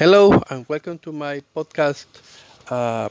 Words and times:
Hello 0.00 0.42
and 0.48 0.66
welcome 0.66 0.98
to 1.00 1.12
my 1.12 1.42
podcast, 1.54 2.06
uh, 2.70 3.10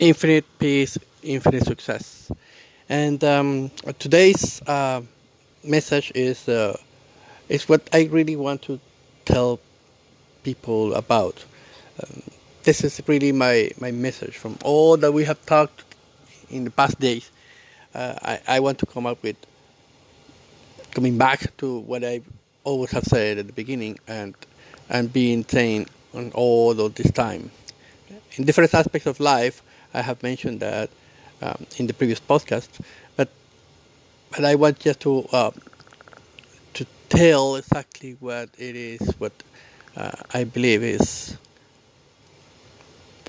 Infinite 0.00 0.44
Peace, 0.58 0.98
Infinite 1.22 1.64
Success. 1.64 2.32
And 2.88 3.22
um, 3.22 3.70
today's 4.00 4.60
uh, 4.62 5.02
message 5.62 6.10
is 6.16 6.48
uh, 6.48 6.76
is 7.48 7.68
what 7.68 7.88
I 7.92 8.08
really 8.10 8.34
want 8.34 8.60
to 8.62 8.80
tell 9.24 9.60
people 10.42 10.94
about. 10.94 11.44
Um, 12.02 12.22
this 12.64 12.82
is 12.82 13.00
really 13.06 13.30
my, 13.30 13.70
my 13.80 13.92
message 13.92 14.36
from 14.36 14.58
all 14.64 14.96
that 14.96 15.12
we 15.12 15.24
have 15.26 15.38
talked 15.46 15.84
in 16.50 16.64
the 16.64 16.72
past 16.72 16.98
days. 16.98 17.30
Uh, 17.94 18.14
I, 18.20 18.56
I 18.56 18.58
want 18.58 18.80
to 18.80 18.86
come 18.86 19.06
up 19.06 19.22
with 19.22 19.36
coming 20.90 21.16
back 21.16 21.56
to 21.58 21.78
what 21.78 22.02
I 22.02 22.20
always 22.64 22.90
have 22.90 23.04
said 23.04 23.38
at 23.38 23.46
the 23.46 23.52
beginning 23.52 23.96
and 24.08 24.34
and 24.88 25.12
being 25.12 25.44
saying 25.44 25.86
on 26.14 26.30
all 26.34 26.80
of 26.80 26.94
this 26.94 27.10
time. 27.12 27.50
In 28.36 28.44
different 28.44 28.72
aspects 28.74 29.06
of 29.06 29.20
life, 29.20 29.62
I 29.94 30.02
have 30.02 30.22
mentioned 30.22 30.60
that 30.60 30.90
um, 31.42 31.66
in 31.78 31.86
the 31.86 31.94
previous 31.94 32.20
podcast, 32.20 32.68
but 33.16 33.28
but 34.30 34.44
I 34.44 34.54
want 34.54 34.78
just 34.78 35.00
to 35.00 35.26
uh, 35.32 35.50
to 36.74 36.86
tell 37.08 37.56
exactly 37.56 38.16
what 38.20 38.48
it 38.58 38.76
is, 38.76 39.00
what 39.18 39.32
uh, 39.96 40.12
I 40.32 40.44
believe 40.44 40.82
is 40.82 41.36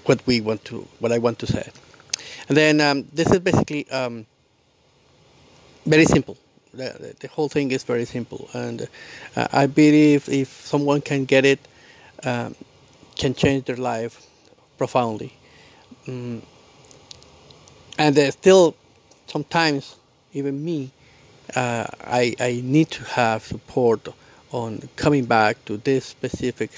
what 0.06 0.26
we 0.26 0.42
want 0.42 0.66
to, 0.66 0.88
what 1.00 1.12
I 1.12 1.20
want 1.20 1.40
to 1.40 1.48
say, 1.48 1.70
and 2.48 2.58
then 2.58 2.82
um, 2.82 3.08
this 3.14 3.32
is 3.32 3.40
basically 3.40 3.90
um, 3.92 4.26
very 5.86 6.06
simple. 6.06 6.38
The, 6.74 7.16
the, 7.20 7.28
whole 7.28 7.50
thing 7.50 7.72
is 7.72 7.84
very 7.84 8.06
simple, 8.06 8.50
and 8.54 8.88
uh, 9.36 9.48
I 9.52 9.66
believe 9.66 10.30
if 10.30 10.48
someone 10.48 11.02
can 11.02 11.26
get 11.26 11.44
it, 11.44 11.60
um, 12.24 12.56
can 13.16 13.34
change 13.34 13.66
their 13.66 13.78
life 13.78 14.26
profoundly. 14.78 15.34
Mm. 16.08 16.42
And 17.98 18.16
there's 18.16 18.34
still 18.34 18.76
sometimes, 19.28 19.96
even 20.34 20.64
me, 20.64 20.92
uh, 21.56 21.86
I, 22.02 22.36
I 22.40 22.62
need 22.64 22.90
to 22.92 23.04
have 23.04 23.44
support 23.44 24.08
on 24.52 24.88
coming 24.96 25.26
back 25.26 25.64
to 25.66 25.78
this 25.78 26.06
specific 26.06 26.72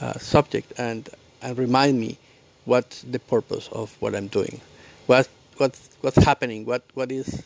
uh, 0.00 0.14
subject 0.14 0.72
and, 0.78 1.08
and 1.42 1.56
remind 1.58 1.98
me 1.98 2.18
what's 2.64 3.02
the 3.02 3.18
purpose 3.18 3.68
of 3.72 3.96
what 4.00 4.14
I'm 4.14 4.28
doing, 4.28 4.60
what, 5.06 5.28
what's, 5.56 5.90
what's 6.00 6.22
happening, 6.24 6.66
what, 6.66 6.82
what 6.94 7.10
is 7.10 7.42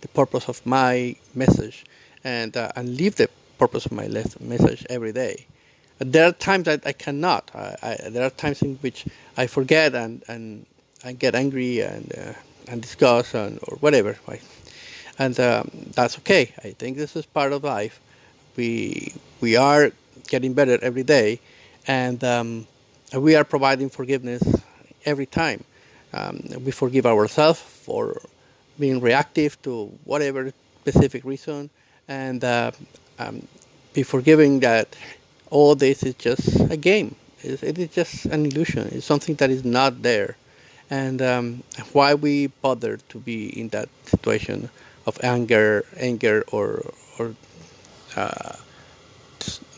the 0.00 0.08
purpose 0.08 0.48
of 0.48 0.64
my 0.66 1.16
message, 1.34 1.84
and, 2.22 2.56
uh, 2.56 2.70
and 2.76 2.96
live 2.96 3.16
the 3.16 3.28
purpose 3.58 3.86
of 3.86 3.92
my 3.92 4.08
message 4.08 4.84
every 4.90 5.12
day 5.12 5.46
there 5.98 6.28
are 6.28 6.32
times 6.32 6.64
that 6.64 6.86
I 6.86 6.92
cannot. 6.92 7.50
I, 7.54 7.76
I, 7.82 8.08
there 8.10 8.24
are 8.24 8.30
times 8.30 8.62
in 8.62 8.76
which 8.76 9.06
I 9.36 9.46
forget 9.46 9.94
and, 9.94 10.22
and 10.28 10.66
I 11.04 11.12
get 11.12 11.34
angry 11.34 11.80
and 11.80 12.12
uh, 12.16 12.32
and 12.66 12.80
discuss 12.80 13.34
and 13.34 13.58
or 13.68 13.76
whatever. 13.78 14.16
Right? 14.26 14.42
And 15.18 15.38
um, 15.38 15.70
that's 15.94 16.18
okay. 16.18 16.52
I 16.64 16.70
think 16.70 16.96
this 16.96 17.14
is 17.14 17.26
part 17.26 17.52
of 17.52 17.64
life. 17.64 18.00
We 18.56 19.14
we 19.40 19.56
are 19.56 19.92
getting 20.28 20.54
better 20.54 20.78
every 20.82 21.02
day, 21.02 21.40
and 21.86 22.22
um, 22.24 22.66
we 23.16 23.36
are 23.36 23.44
providing 23.44 23.90
forgiveness 23.90 24.42
every 25.04 25.26
time. 25.26 25.64
Um, 26.12 26.40
we 26.64 26.70
forgive 26.70 27.06
ourselves 27.06 27.60
for 27.60 28.20
being 28.78 29.00
reactive 29.00 29.60
to 29.62 29.86
whatever 30.04 30.52
specific 30.80 31.24
reason, 31.24 31.70
and 32.08 32.42
uh, 32.42 32.70
um, 33.18 33.46
be 33.92 34.02
forgiving 34.02 34.60
that 34.60 34.96
all 35.54 35.76
this 35.76 36.02
is 36.02 36.14
just 36.16 36.58
a 36.68 36.76
game. 36.76 37.14
It 37.40 37.78
is 37.78 37.90
just 37.94 38.26
an 38.26 38.44
illusion. 38.46 38.88
It's 38.90 39.06
something 39.06 39.36
that 39.36 39.50
is 39.50 39.64
not 39.64 40.02
there. 40.02 40.36
And 40.90 41.22
um, 41.22 41.62
why 41.92 42.14
we 42.14 42.48
bother 42.48 42.96
to 43.10 43.18
be 43.18 43.58
in 43.58 43.68
that 43.68 43.88
situation 44.04 44.68
of 45.06 45.16
anger, 45.22 45.84
anger, 45.96 46.44
or 46.50 46.92
or 47.18 47.36
uh, 48.16 48.56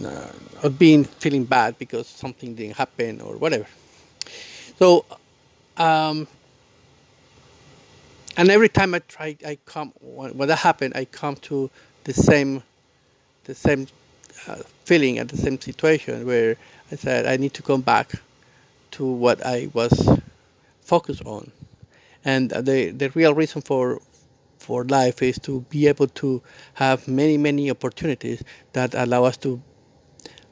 uh, 0.02 0.32
or 0.62 0.70
being 0.70 1.04
feeling 1.04 1.44
bad 1.44 1.78
because 1.78 2.06
something 2.06 2.54
didn't 2.54 2.76
happen 2.76 3.20
or 3.20 3.36
whatever. 3.36 3.66
So, 4.78 5.04
um, 5.76 6.26
and 8.36 8.50
every 8.50 8.70
time 8.70 8.94
I 8.94 9.00
try, 9.00 9.36
I 9.46 9.58
come 9.66 9.92
when, 10.00 10.36
when 10.38 10.48
that 10.48 10.58
happened, 10.58 10.94
I 10.96 11.04
come 11.04 11.36
to 11.50 11.70
the 12.04 12.14
same, 12.14 12.62
the 13.44 13.54
same 13.54 13.86
uh, 14.48 14.56
feeling 14.84 15.18
at 15.18 15.28
the 15.28 15.36
same 15.36 15.60
situation 15.60 16.26
where 16.26 16.56
I 16.92 16.96
said 16.96 17.26
I 17.26 17.36
need 17.36 17.54
to 17.54 17.62
come 17.62 17.82
back 17.82 18.12
to 18.92 19.06
what 19.06 19.44
I 19.44 19.70
was 19.74 20.08
focused 20.82 21.24
on, 21.26 21.52
and 22.24 22.50
the 22.50 22.90
the 22.90 23.10
real 23.10 23.34
reason 23.34 23.62
for 23.62 24.00
for 24.58 24.84
life 24.84 25.22
is 25.22 25.38
to 25.40 25.62
be 25.70 25.86
able 25.88 26.08
to 26.08 26.42
have 26.74 27.08
many 27.08 27.38
many 27.38 27.70
opportunities 27.70 28.42
that 28.72 28.94
allow 28.94 29.24
us 29.24 29.36
to 29.38 29.60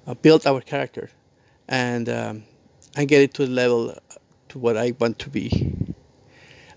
uh, 0.07 0.15
build 0.15 0.47
our 0.47 0.61
character 0.61 1.11
and 1.69 2.09
um, 2.09 2.45
and 2.97 3.09
get 3.09 3.23
it 3.23 3.35
to 3.35 3.47
the 3.47 3.53
level 3.53 3.97
to 4.51 4.59
what 4.59 4.77
I 4.77 4.93
want 5.01 5.19
to 5.21 5.31
be, 5.31 5.75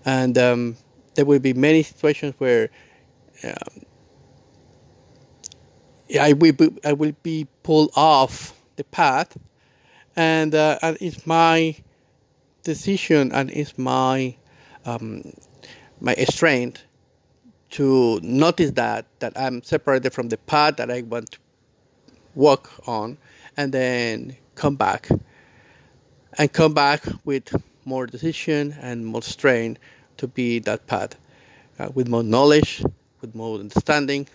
and 0.04 0.38
um, 0.38 0.76
there 1.14 1.24
will 1.26 1.40
be 1.40 1.54
many 1.54 1.82
situations 1.82 2.34
where. 2.38 2.70
Um, 3.44 3.87
I 6.18 6.32
will 6.32 6.52
be, 6.52 6.70
I 6.84 6.92
will 6.92 7.12
be 7.22 7.46
pulled 7.62 7.90
off 7.96 8.54
the 8.76 8.84
path, 8.84 9.36
and, 10.16 10.54
uh, 10.54 10.78
and 10.82 10.96
it's 11.00 11.26
my 11.26 11.76
decision 12.62 13.32
and 13.32 13.50
it's 13.50 13.78
my 13.78 14.36
um, 14.84 15.22
my 16.00 16.14
strength 16.28 16.82
to 17.70 18.20
notice 18.22 18.72
that 18.72 19.06
that 19.20 19.32
I'm 19.36 19.62
separated 19.62 20.12
from 20.12 20.28
the 20.28 20.36
path 20.38 20.76
that 20.76 20.90
I 20.90 21.02
want 21.02 21.32
to 21.32 21.38
walk 22.34 22.70
on, 22.86 23.18
and 23.56 23.72
then 23.72 24.36
come 24.54 24.76
back. 24.76 25.08
And 26.38 26.52
come 26.52 26.72
back 26.72 27.02
with 27.24 27.54
more 27.84 28.06
decision 28.06 28.76
and 28.80 29.04
more 29.04 29.22
strength 29.22 29.80
to 30.18 30.28
be 30.28 30.60
that 30.60 30.86
path 30.86 31.16
uh, 31.78 31.88
with 31.94 32.08
more 32.08 32.22
knowledge, 32.22 32.84
with 33.20 33.34
more 33.34 33.58
understanding, 33.58 34.28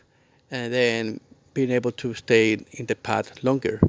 and 0.52 0.74
then 0.74 1.20
being 1.54 1.72
able 1.72 1.92
to 1.92 2.14
stay 2.14 2.58
in 2.72 2.86
the 2.86 2.96
path 2.96 3.44
longer. 3.44 3.80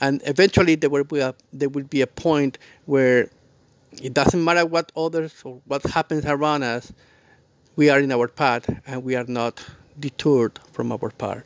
And 0.00 0.20
eventually, 0.26 0.74
there 0.74 0.90
will 0.90 1.04
be 1.04 1.20
a 1.20 1.34
there 1.52 1.68
will 1.68 1.84
be 1.84 2.00
a 2.00 2.06
point 2.06 2.58
where 2.86 3.30
it 4.02 4.14
doesn't 4.14 4.42
matter 4.42 4.64
what 4.66 4.90
others 4.96 5.34
or 5.44 5.60
what 5.66 5.82
happens 5.84 6.24
around 6.24 6.62
us, 6.62 6.92
we 7.76 7.90
are 7.90 8.00
in 8.00 8.10
our 8.12 8.28
path 8.28 8.68
and 8.86 9.04
we 9.04 9.16
are 9.16 9.24
not 9.24 9.62
detoured 9.98 10.58
from 10.72 10.92
our 10.92 11.10
path. 11.10 11.44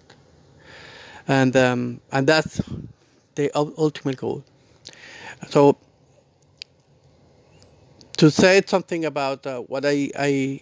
And 1.28 1.56
um, 1.56 2.00
and 2.12 2.26
that's 2.26 2.60
the 3.34 3.50
ultimate 3.54 4.16
goal. 4.16 4.44
So 5.48 5.76
to 8.16 8.30
say 8.30 8.62
something 8.66 9.04
about 9.04 9.46
uh, 9.46 9.60
what 9.60 9.84
I, 9.84 10.10
I 10.18 10.60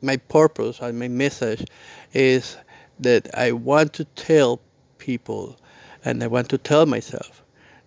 my 0.00 0.16
purpose 0.16 0.80
and 0.80 0.98
my 0.98 1.08
message 1.08 1.64
is 2.12 2.56
that 2.98 3.28
I 3.36 3.52
want 3.52 3.92
to 3.94 4.04
tell 4.04 4.60
people 4.98 5.56
and 6.04 6.22
I 6.22 6.26
want 6.26 6.48
to 6.50 6.58
tell 6.58 6.86
myself 6.86 7.42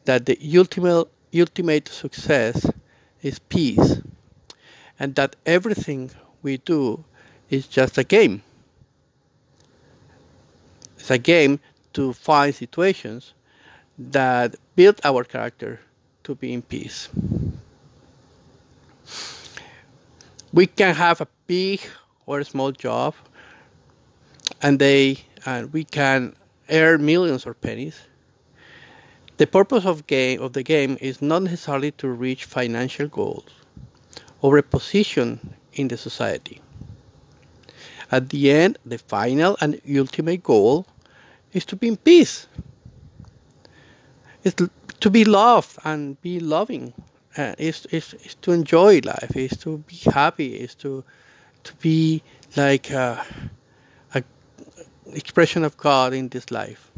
that 0.06 0.26
the 0.26 0.38
ultimate 0.58 1.08
ultimate 1.34 1.88
success 1.90 2.70
is 3.22 3.40
peace 3.40 4.02
and 5.00 5.16
that 5.16 5.36
everything 5.46 6.12
we 6.42 6.58
do 6.58 7.04
is 7.50 7.68
just 7.68 7.98
a 7.98 8.04
game. 8.04 8.42
It's 10.98 11.12
a 11.12 11.18
game 11.18 11.60
to 11.94 12.14
find 12.14 12.54
situations 12.54 13.34
that 13.98 14.56
build 14.76 15.00
our 15.04 15.24
character 15.24 15.80
to 16.24 16.36
be 16.36 16.54
in 16.54 16.62
peace. 16.62 17.10
We 20.54 20.68
can 20.68 20.96
have 20.96 21.22
a 21.22 21.28
big 21.48 21.81
or 22.25 22.40
a 22.40 22.46
small 22.46 22.72
job 22.72 23.13
and 24.62 24.80
they 24.80 25.19
and 25.45 25.71
we 25.74 25.83
can 25.83 26.36
earn 26.69 27.06
millions 27.06 27.45
or 27.45 27.53
pennies. 27.53 28.01
The 29.38 29.47
purpose 29.47 29.86
of 29.86 30.07
game 30.07 30.42
of 30.42 30.53
the 30.53 30.63
game 30.63 30.97
is 31.01 31.21
not 31.21 31.44
necessarily 31.44 31.92
to 31.92 32.07
reach 32.07 32.45
financial 32.45 33.07
goals 33.07 33.50
or 34.42 34.57
a 34.57 34.63
position 34.63 35.56
in 35.74 35.89
the 35.89 35.97
society. 35.97 36.62
At 38.12 38.30
the 38.30 38.51
end, 38.51 38.77
the 38.86 38.97
final 38.97 39.57
and 39.59 39.81
ultimate 39.97 40.44
goal 40.44 40.86
is 41.51 41.65
to 41.65 41.75
be 41.75 41.89
in 41.89 41.98
peace. 41.98 42.48
It's 44.44 44.56
to 45.00 45.09
be 45.09 45.25
loved 45.25 45.77
and 45.83 46.21
be 46.21 46.39
loving. 46.39 46.94
Uh, 47.38 47.53
is 47.57 47.86
is 47.88 48.13
is 48.24 48.36
to 48.36 48.53
enjoy 48.53 49.01
life. 49.03 49.36
Is 49.36 49.57
to 49.57 49.80
be 49.80 49.98
happy. 50.09 50.56
Is 50.56 50.75
to 50.75 51.03
to 51.63 51.74
be 51.75 52.24
like. 52.56 52.91
Uh, 52.91 53.21
expression 55.13 55.63
of 55.63 55.78
God 55.78 56.13
in 56.13 56.30
this 56.30 56.52
life 56.52 56.92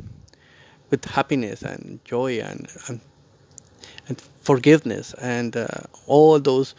with 0.90 1.06
happiness 1.06 1.62
and 1.62 2.00
joy 2.06 2.40
and, 2.40 2.68
and 2.88 3.02
and 4.08 4.22
forgiveness 4.42 5.14
and 5.16 5.58
uh, 5.58 5.68
all 6.06 6.40
those 6.40 6.76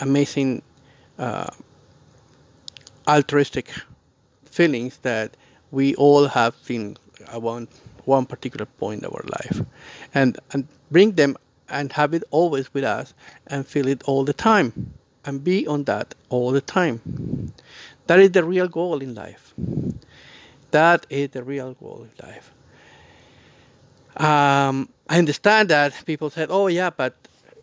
amazing 0.00 0.62
uh, 1.18 1.46
altruistic 3.06 3.72
feelings 4.44 4.98
that 5.02 5.36
we 5.70 5.94
all 5.94 6.26
have 6.28 6.54
in 6.68 6.96
one 7.34 7.68
one 8.04 8.26
particular 8.26 8.66
point 8.66 9.04
of 9.04 9.12
our 9.14 9.24
life, 9.24 9.62
and 10.14 10.38
and 10.52 10.66
bring 10.90 11.12
them 11.12 11.36
and 11.68 11.92
have 11.92 12.14
it 12.14 12.24
always 12.30 12.72
with 12.72 12.84
us 12.84 13.12
and 13.46 13.66
feel 13.66 13.86
it 13.86 14.02
all 14.04 14.24
the 14.24 14.32
time 14.32 14.94
and 15.24 15.44
be 15.44 15.66
on 15.66 15.84
that 15.84 16.14
all 16.30 16.50
the 16.50 16.60
time. 16.62 17.52
That 18.06 18.18
is 18.20 18.30
the 18.30 18.42
real 18.42 18.68
goal 18.68 19.02
in 19.02 19.14
life. 19.14 19.52
That 20.70 21.06
is 21.10 21.30
the 21.30 21.42
real 21.42 21.76
in 21.80 22.26
life. 22.26 22.52
Um, 24.16 24.88
I 25.08 25.18
understand 25.18 25.70
that 25.70 25.94
people 26.04 26.30
said, 26.30 26.48
"Oh 26.50 26.66
yeah, 26.66 26.90
but 26.90 27.14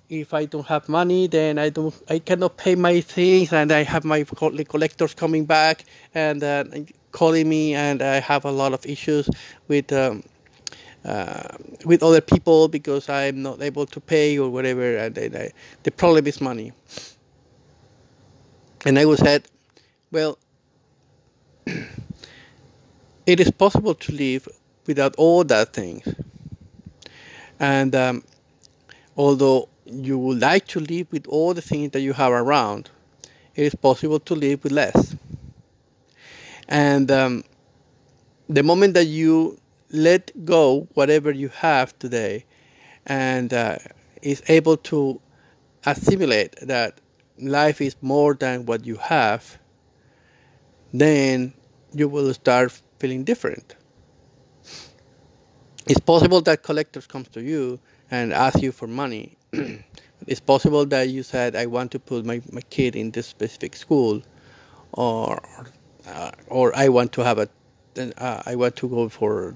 if 0.10 0.34
I 0.34 0.46
don't 0.46 0.66
have 0.68 0.88
money, 0.90 1.28
then 1.28 1.60
I 1.60 1.70
don't, 1.70 1.94
I 2.10 2.20
cannot 2.20 2.58
pay 2.58 2.76
my 2.76 3.02
things, 3.02 3.54
and 3.54 3.72
I 3.72 3.84
have 3.84 4.06
my 4.06 4.24
collectors 4.24 5.14
coming 5.14 5.46
back 5.46 5.86
and 6.14 6.44
uh, 6.44 6.64
calling 7.12 7.50
me, 7.50 7.76
and 7.76 8.02
I 8.02 8.20
have 8.20 8.46
a 8.46 8.52
lot 8.52 8.74
of 8.74 8.86
issues 8.86 9.30
with 9.68 9.92
um, 9.94 10.24
uh, 11.04 11.58
with 11.86 12.02
other 12.02 12.22
people 12.22 12.68
because 12.68 13.10
I'm 13.10 13.42
not 13.44 13.62
able 13.62 13.86
to 13.88 14.00
pay 14.00 14.40
or 14.40 14.50
whatever, 14.50 14.98
and 14.98 15.14
then 15.14 15.36
I, 15.36 15.52
the 15.84 15.92
problem 15.92 16.26
is 16.28 16.42
money." 16.42 16.72
And 18.86 18.98
I 18.98 19.06
was 19.06 19.20
said, 19.20 19.48
"Well, 20.12 20.38
it 23.26 23.40
is 23.40 23.52
possible 23.52 23.96
to 23.96 24.12
live 24.12 24.48
without 24.88 25.16
all 25.18 25.44
that 25.46 25.74
things." 25.74 26.08
And 27.60 27.96
um, 27.96 28.24
although 29.16 29.70
you 29.86 30.18
would 30.18 30.42
like 30.42 30.68
to 30.68 30.80
live 30.80 31.08
with 31.12 31.28
all 31.28 31.54
the 31.54 31.62
things 31.62 31.92
that 31.92 32.02
you 32.02 32.14
have 32.14 32.32
around, 32.32 32.90
it 33.56 33.64
is 33.64 33.76
possible 33.76 34.20
to 34.20 34.36
live 34.36 34.64
with 34.64 34.72
less. 34.72 35.16
And 36.68 37.12
um, 37.12 37.44
the 38.50 38.64
moment 38.64 38.94
that 38.96 39.06
you 39.06 39.60
let 39.92 40.32
go 40.46 40.88
whatever 40.94 41.32
you 41.32 41.50
have 41.50 41.98
today 42.00 42.46
and 43.06 43.54
uh, 43.54 43.78
is 44.22 44.42
able 44.48 44.78
to 44.78 45.22
assimilate 45.86 46.56
that 46.62 47.00
life 47.40 47.82
is 47.82 47.96
more 48.02 48.34
than 48.34 48.66
what 48.66 48.86
you 48.86 48.96
have, 48.96 49.60
then 50.94 51.54
you 51.94 52.10
will 52.10 52.34
start 52.34 52.82
feeling 53.00 53.24
different. 53.24 53.76
It's 55.88 56.00
possible 56.00 56.42
that 56.42 56.64
collectors 56.64 57.06
comes 57.06 57.28
to 57.30 57.42
you 57.42 57.80
and 58.10 58.34
ask 58.34 58.62
you 58.62 58.72
for 58.72 58.88
money. 58.88 59.38
it's 60.28 60.40
possible 60.40 60.86
that 60.88 61.10
you 61.10 61.22
said, 61.24 61.56
"I 61.56 61.66
want 61.68 61.92
to 61.92 62.00
put 62.00 62.26
my, 62.26 62.42
my 62.52 62.62
kid 62.62 62.96
in 62.96 63.12
this 63.12 63.28
specific 63.28 63.76
school," 63.76 64.22
or 64.94 65.42
uh, 66.08 66.32
or 66.48 66.76
I 66.76 66.90
want 66.90 67.12
to 67.14 67.22
have 67.24 67.38
a, 67.38 67.50
uh, 68.18 68.42
I 68.46 68.56
want 68.56 68.76
to 68.78 68.90
go 68.90 69.10
for 69.10 69.56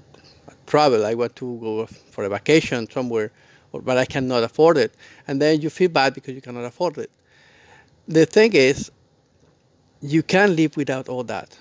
travel. 0.66 1.04
I 1.04 1.14
want 1.14 1.34
to 1.36 1.58
go 1.58 1.86
for 1.86 2.24
a 2.24 2.28
vacation 2.28 2.88
somewhere, 2.90 3.32
or, 3.72 3.82
but 3.82 3.96
I 3.96 4.04
cannot 4.04 4.44
afford 4.44 4.76
it, 4.78 4.94
and 5.26 5.42
then 5.42 5.60
you 5.60 5.70
feel 5.70 5.88
bad 5.88 6.14
because 6.14 6.34
you 6.34 6.40
cannot 6.40 6.64
afford 6.64 6.98
it. 6.98 7.10
The 8.06 8.26
thing 8.26 8.52
is, 8.54 8.90
you 10.00 10.22
can 10.22 10.54
live 10.54 10.76
without 10.76 11.08
all 11.08 11.24
that 11.24 11.58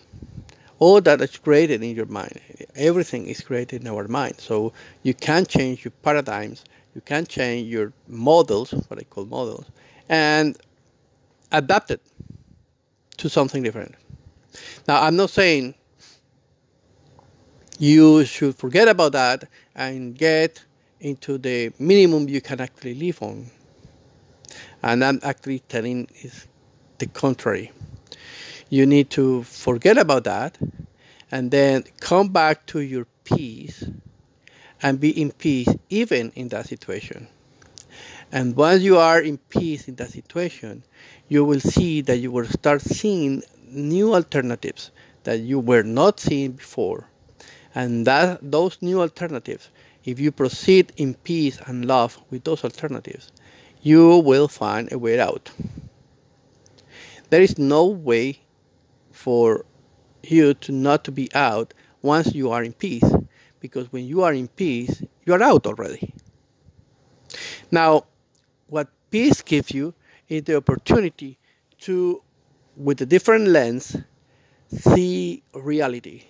all 0.79 1.01
that 1.01 1.21
is 1.21 1.37
created 1.37 1.83
in 1.83 1.95
your 1.95 2.05
mind. 2.05 2.39
Everything 2.75 3.27
is 3.27 3.41
created 3.41 3.81
in 3.81 3.87
our 3.87 4.07
mind. 4.07 4.35
So 4.39 4.73
you 5.03 5.13
can 5.13 5.45
change 5.45 5.83
your 5.83 5.91
paradigms, 6.01 6.63
you 6.95 7.01
can 7.01 7.25
change 7.25 7.67
your 7.67 7.93
models, 8.07 8.71
what 8.71 8.99
I 8.99 9.03
call 9.03 9.25
models, 9.25 9.65
and 10.07 10.57
adapt 11.51 11.91
it 11.91 12.01
to 13.17 13.29
something 13.29 13.61
different. 13.61 13.95
Now, 14.87 15.03
I'm 15.03 15.15
not 15.15 15.29
saying 15.29 15.75
you 17.77 18.25
should 18.25 18.55
forget 18.55 18.87
about 18.87 19.11
that 19.13 19.45
and 19.75 20.17
get 20.17 20.63
into 20.99 21.37
the 21.37 21.71
minimum 21.79 22.27
you 22.27 22.41
can 22.41 22.59
actually 22.59 22.95
live 22.95 23.21
on. 23.21 23.49
And 24.81 25.03
I'm 25.03 25.19
actually 25.23 25.59
telling 25.59 26.07
is 26.21 26.47
the 26.97 27.07
contrary 27.07 27.71
you 28.69 28.85
need 28.85 29.09
to 29.11 29.43
forget 29.43 29.97
about 29.97 30.23
that 30.23 30.57
and 31.31 31.51
then 31.51 31.83
come 31.99 32.29
back 32.29 32.65
to 32.67 32.79
your 32.79 33.05
peace 33.23 33.83
and 34.81 34.99
be 34.99 35.09
in 35.09 35.31
peace 35.31 35.69
even 35.89 36.31
in 36.35 36.49
that 36.49 36.67
situation. 36.67 37.27
And 38.31 38.55
once 38.55 38.81
you 38.83 38.97
are 38.97 39.19
in 39.19 39.37
peace 39.37 39.87
in 39.87 39.95
that 39.95 40.11
situation, 40.11 40.83
you 41.27 41.43
will 41.43 41.59
see 41.59 42.01
that 42.01 42.17
you 42.17 42.31
will 42.31 42.45
start 42.45 42.81
seeing 42.81 43.43
new 43.71 44.13
alternatives 44.13 44.91
that 45.23 45.39
you 45.39 45.59
were 45.59 45.83
not 45.83 46.19
seeing 46.19 46.53
before. 46.53 47.07
And 47.75 48.05
that 48.07 48.39
those 48.41 48.77
new 48.81 49.01
alternatives, 49.01 49.69
if 50.03 50.19
you 50.19 50.31
proceed 50.31 50.91
in 50.97 51.13
peace 51.15 51.59
and 51.65 51.85
love 51.85 52.19
with 52.29 52.43
those 52.43 52.63
alternatives, 52.63 53.31
you 53.81 54.17
will 54.17 54.47
find 54.47 54.91
a 54.91 54.97
way 54.97 55.19
out. 55.19 55.51
There 57.29 57.41
is 57.41 57.59
no 57.59 57.85
way 57.85 58.39
for 59.19 59.65
you 60.23 60.53
to 60.53 60.71
not 60.71 61.03
to 61.03 61.11
be 61.11 61.27
out 61.35 61.73
once 62.01 62.33
you 62.33 62.51
are 62.51 62.63
in 62.63 62.71
peace 62.71 63.03
because 63.59 63.91
when 63.91 64.05
you 64.05 64.23
are 64.23 64.31
in 64.31 64.47
peace 64.47 65.03
you 65.25 65.33
are 65.33 65.43
out 65.43 65.67
already. 65.67 66.13
Now 67.69 68.05
what 68.67 68.87
peace 69.11 69.41
gives 69.41 69.71
you 69.71 69.93
is 70.29 70.43
the 70.43 70.55
opportunity 70.55 71.37
to 71.81 72.23
with 72.77 73.01
a 73.01 73.05
different 73.05 73.49
lens 73.49 73.97
see 74.71 75.43
reality. 75.53 76.23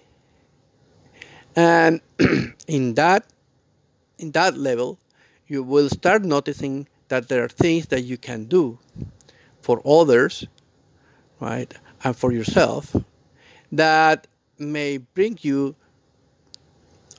And 1.55 2.01
in 2.67 2.95
that 2.95 3.27
in 4.17 4.31
that 4.31 4.57
level 4.57 4.97
you 5.45 5.61
will 5.61 5.89
start 5.89 6.23
noticing 6.23 6.87
that 7.09 7.29
there 7.29 7.43
are 7.43 7.49
things 7.49 7.85
that 7.87 8.01
you 8.01 8.17
can 8.17 8.45
do 8.45 8.79
for 9.61 9.79
others 9.85 10.47
right 11.39 11.71
and 12.03 12.15
for 12.15 12.31
yourself 12.31 12.95
that 13.71 14.27
may 14.57 14.97
bring 14.97 15.37
you 15.41 15.75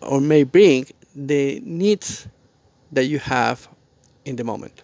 or 0.03 0.21
may 0.21 0.43
bring 0.43 0.87
the 1.15 1.61
needs 1.65 2.29
that 2.93 3.05
you 3.05 3.19
have 3.19 3.69
in 4.25 4.37
the 4.37 4.44
moment. 4.44 4.82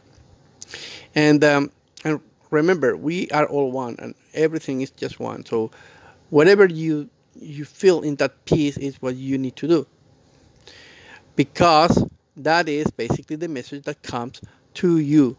And, 1.15 1.43
um, 1.45 1.71
and 2.05 2.21
remember, 2.51 2.97
we 2.97 3.29
are 3.31 3.47
all 3.47 3.71
one, 3.73 3.97
and 3.99 4.15
everything 4.35 4.81
is 4.81 4.91
just 4.91 5.19
one. 5.19 5.45
So 5.45 5.71
whatever 6.31 6.67
you 6.67 7.09
you 7.39 7.67
feel 7.67 8.01
in 8.01 8.17
that 8.17 8.47
peace 8.47 8.79
is 8.79 9.01
what 9.03 9.15
you 9.15 9.37
need 9.37 9.57
to 9.57 9.69
do, 9.69 9.87
because 11.37 12.03
that 12.35 12.67
is 12.67 12.91
basically 12.91 13.37
the 13.37 13.49
message 13.49 13.85
that 13.85 14.03
comes 14.03 14.41
to 14.75 14.99
you 14.99 15.37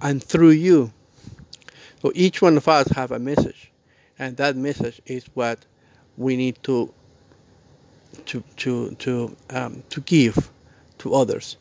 and 0.00 0.22
through 0.24 0.50
you. 0.50 0.92
So 2.04 2.12
each 2.14 2.42
one 2.42 2.58
of 2.58 2.68
us 2.68 2.86
have 2.88 3.12
a 3.12 3.18
message, 3.18 3.72
and 4.18 4.36
that 4.36 4.56
message 4.56 5.00
is 5.06 5.24
what 5.32 5.64
we 6.18 6.36
need 6.36 6.62
to 6.64 6.92
to 8.26 8.44
to 8.56 8.90
to 8.96 9.34
um, 9.48 9.82
to 9.88 10.02
give 10.02 10.50
to 10.98 11.14
others. 11.14 11.56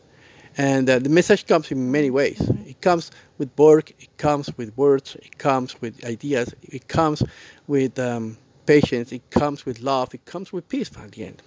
And 0.58 0.90
uh, 0.90 1.00
the 1.00 1.08
message 1.08 1.48
comes 1.48 1.72
in 1.72 1.90
many 1.90 2.12
ways. 2.12 2.42
It 2.68 2.82
comes 2.82 3.10
with 3.38 3.58
work, 3.58 3.92
it 3.92 4.18
comes 4.18 4.50
with 4.58 4.78
words, 4.78 5.16
it 5.16 5.38
comes 5.38 5.82
with 5.82 6.04
ideas, 6.04 6.54
it 6.62 6.90
comes 6.90 7.24
with 7.68 7.98
um, 7.98 8.36
patience, 8.66 9.14
it 9.14 9.22
comes 9.30 9.66
with 9.66 9.80
love, 9.80 10.14
it 10.14 10.26
comes 10.26 10.52
with 10.52 10.68
peace 10.68 10.92
at 10.98 11.14
the 11.14 11.24
end. 11.24 11.42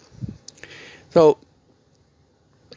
So 1.10 1.36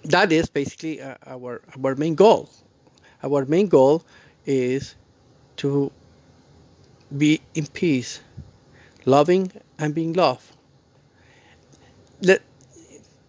that 0.03 0.33
is 0.33 0.49
basically 0.49 1.01
uh, 1.01 1.15
our 1.25 1.61
our 1.81 1.95
main 1.95 2.15
goal. 2.15 2.49
Our 3.23 3.45
main 3.45 3.69
goal 3.69 4.03
is 4.45 4.95
to 5.55 5.93
be 7.17 7.41
in 7.53 7.67
peace, 7.67 8.21
loving 9.05 9.51
and 9.77 9.93
being 9.93 10.13
loved. 10.13 10.55
Let, 12.21 12.41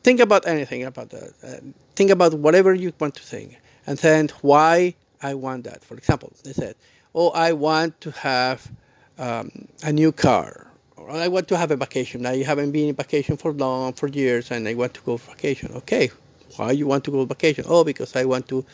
think 0.03 0.21
about 0.21 0.47
anything 0.47 0.85
about 0.85 1.11
that. 1.11 1.33
Uh, 1.43 1.73
think 1.97 2.11
about 2.11 2.35
whatever 2.35 2.75
you 2.75 2.93
want 2.99 3.15
to 3.17 3.23
think, 3.23 3.59
and 3.87 3.99
then 3.99 4.29
why 4.43 4.95
I 5.23 5.35
want 5.35 5.65
that. 5.65 5.85
For 5.85 5.97
example, 5.97 6.33
they 6.45 6.53
said, 6.53 6.75
"Oh, 7.15 7.31
I 7.31 7.53
want 7.53 8.01
to 8.03 8.11
have 8.13 8.71
um, 9.19 9.69
a 9.83 9.93
new 9.93 10.13
car." 10.13 10.67
Or 10.97 11.11
I 11.11 11.29
want 11.29 11.49
to 11.49 11.57
have 11.57 11.71
a 11.71 11.77
vacation. 11.77 12.27
I 12.27 12.43
haven't 12.43 12.73
been 12.73 12.91
in 12.91 12.95
vacation 12.95 13.37
for 13.39 13.53
long, 13.53 13.95
for 13.95 14.09
years, 14.09 14.51
and 14.51 14.69
I 14.69 14.75
want 14.75 14.93
to 14.95 15.01
go 15.01 15.17
vacation. 15.17 15.73
Okay, 15.75 16.11
why 16.57 16.73
you 16.73 16.87
want 16.87 17.05
to 17.05 17.11
go 17.11 17.25
vacation? 17.25 17.65
Oh, 17.69 17.85
because 17.85 18.15
I 18.17 18.25
want 18.25 18.49
to 18.49 18.65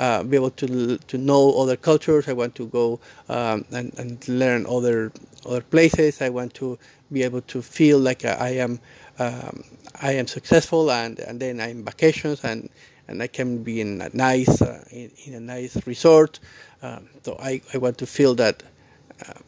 uh, 0.00 0.24
be 0.24 0.36
able 0.36 0.50
to 0.50 0.98
to 0.98 1.18
know 1.18 1.52
other 1.62 1.76
cultures. 1.76 2.28
I 2.28 2.32
want 2.32 2.54
to 2.56 2.66
go 2.66 3.00
um, 3.28 3.64
and, 3.70 3.92
and 3.98 4.28
learn 4.28 4.66
other 4.66 5.12
other 5.46 5.60
places. 5.60 6.22
I 6.22 6.30
want 6.30 6.54
to 6.54 6.78
be 7.12 7.22
able 7.22 7.42
to 7.42 7.62
feel 7.62 7.98
like 7.98 8.24
I 8.24 8.50
am 8.58 8.80
um, 9.18 9.62
I 10.02 10.12
am 10.12 10.26
successful, 10.26 10.90
and, 10.90 11.18
and 11.20 11.38
then 11.40 11.60
I'm 11.60 11.84
vacations 11.84 12.42
and 12.44 12.70
and 13.08 13.22
I 13.22 13.26
can 13.26 13.62
be 13.62 13.80
in 13.80 14.00
a 14.00 14.08
nice 14.14 14.62
uh, 14.62 14.82
in, 14.90 15.10
in, 15.26 15.34
a 15.34 15.40
nice 15.40 15.86
resort. 15.86 16.40
Um, 16.82 17.08
so 17.22 17.36
I, 17.38 17.60
I 17.74 17.78
want 17.78 17.98
to 17.98 18.06
feel 18.06 18.34
that 18.36 18.62
um, 19.28 19.44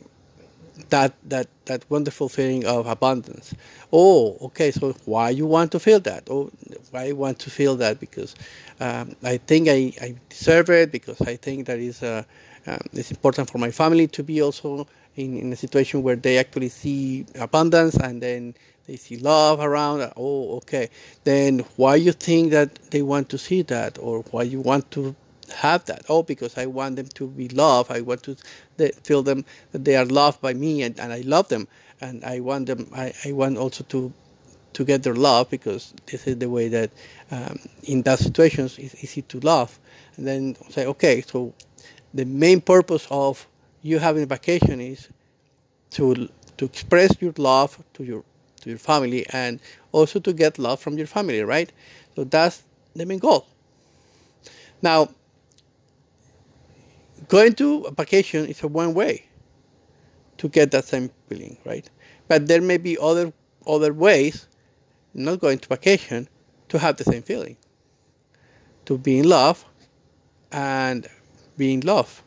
that 0.92 1.12
that 1.28 1.48
that 1.64 1.84
wonderful 1.90 2.28
feeling 2.28 2.64
of 2.66 2.86
abundance. 2.86 3.54
Oh, 3.92 4.36
okay. 4.42 4.70
So 4.70 4.92
why 5.06 5.30
you 5.30 5.46
want 5.46 5.72
to 5.72 5.80
feel 5.80 6.00
that? 6.00 6.28
Oh, 6.30 6.50
why 6.90 7.04
you 7.06 7.16
want 7.16 7.38
to 7.40 7.50
feel 7.50 7.76
that? 7.76 7.98
Because 7.98 8.34
um, 8.78 9.16
I 9.24 9.38
think 9.38 9.68
I, 9.68 9.92
I 10.06 10.14
deserve 10.28 10.70
it. 10.70 10.92
Because 10.92 11.20
I 11.22 11.36
think 11.36 11.66
that 11.66 11.78
is 11.78 12.02
uh, 12.02 12.22
um, 12.66 12.78
it's 12.92 13.10
important 13.10 13.50
for 13.50 13.58
my 13.58 13.70
family 13.70 14.06
to 14.08 14.22
be 14.22 14.42
also 14.42 14.86
in, 15.16 15.38
in 15.38 15.52
a 15.52 15.56
situation 15.56 16.02
where 16.02 16.16
they 16.16 16.38
actually 16.38 16.68
see 16.68 17.26
abundance 17.38 17.96
and 17.96 18.22
then 18.22 18.54
they 18.86 18.96
see 18.96 19.16
love 19.16 19.60
around. 19.60 20.12
Oh, 20.16 20.56
okay. 20.56 20.90
Then 21.24 21.60
why 21.76 21.94
you 21.96 22.12
think 22.12 22.50
that 22.52 22.74
they 22.90 23.02
want 23.02 23.28
to 23.30 23.38
see 23.38 23.62
that, 23.62 23.98
or 23.98 24.20
why 24.30 24.42
you 24.42 24.60
want 24.60 24.90
to 24.92 25.14
have 25.50 25.84
that? 25.86 26.04
Oh, 26.08 26.22
because 26.22 26.56
I 26.58 26.66
want 26.66 26.96
them 26.96 27.08
to 27.14 27.26
be 27.28 27.48
loved. 27.48 27.90
I 27.90 28.00
want 28.00 28.22
to 28.24 28.36
feel 29.02 29.22
them 29.22 29.44
that 29.72 29.84
they 29.84 29.96
are 29.96 30.04
loved 30.04 30.40
by 30.40 30.54
me, 30.54 30.82
and, 30.82 30.98
and 30.98 31.12
I 31.12 31.20
love 31.20 31.48
them, 31.48 31.68
and 32.00 32.24
I 32.24 32.40
want 32.40 32.66
them. 32.66 32.88
I, 32.94 33.12
I 33.24 33.32
want 33.32 33.58
also 33.58 33.84
to 33.84 34.12
to 34.72 34.84
get 34.84 35.02
their 35.02 35.14
love 35.14 35.50
because 35.50 35.92
this 36.06 36.26
is 36.26 36.38
the 36.38 36.48
way 36.48 36.68
that 36.68 36.90
um, 37.30 37.58
in 37.84 38.02
that 38.02 38.18
situations 38.18 38.78
it's 38.78 39.02
easy 39.04 39.22
to 39.22 39.38
love. 39.40 39.78
And 40.16 40.26
then 40.26 40.56
say, 40.70 40.86
okay, 40.86 41.20
so 41.20 41.52
the 42.14 42.24
main 42.24 42.60
purpose 42.60 43.06
of 43.10 43.46
you 43.82 43.98
having 43.98 44.22
a 44.22 44.26
vacation 44.26 44.80
is 44.80 45.08
to 45.90 46.28
to 46.56 46.64
express 46.64 47.16
your 47.20 47.34
love 47.36 47.82
to 47.94 48.04
your 48.04 48.24
to 48.60 48.70
your 48.70 48.78
family 48.78 49.26
and 49.30 49.60
also 49.90 50.20
to 50.20 50.32
get 50.32 50.58
love 50.58 50.80
from 50.80 50.96
your 50.96 51.06
family, 51.06 51.42
right? 51.42 51.70
So 52.14 52.24
that's 52.24 52.62
the 52.94 53.04
main 53.04 53.18
goal. 53.18 53.46
Now, 54.80 55.08
going 57.32 57.54
to 57.54 57.84
a 57.84 57.90
vacation 57.90 58.44
is 58.44 58.62
a 58.62 58.68
one 58.68 58.92
way 58.92 59.24
to 60.36 60.50
get 60.50 60.70
that 60.70 60.84
same 60.84 61.10
feeling, 61.28 61.56
right? 61.64 61.88
But 62.28 62.46
there 62.46 62.60
may 62.60 62.76
be 62.76 62.98
other 63.00 63.32
other 63.66 63.94
ways, 63.94 64.46
not 65.14 65.40
going 65.40 65.58
to 65.60 65.68
vacation, 65.68 66.28
to 66.68 66.78
have 66.78 66.98
the 66.98 67.04
same 67.04 67.22
feeling, 67.22 67.56
to 68.84 68.98
be 68.98 69.18
in 69.20 69.28
love 69.30 69.64
and 70.50 71.08
be 71.56 71.72
in 71.72 71.80
love. 71.80 72.22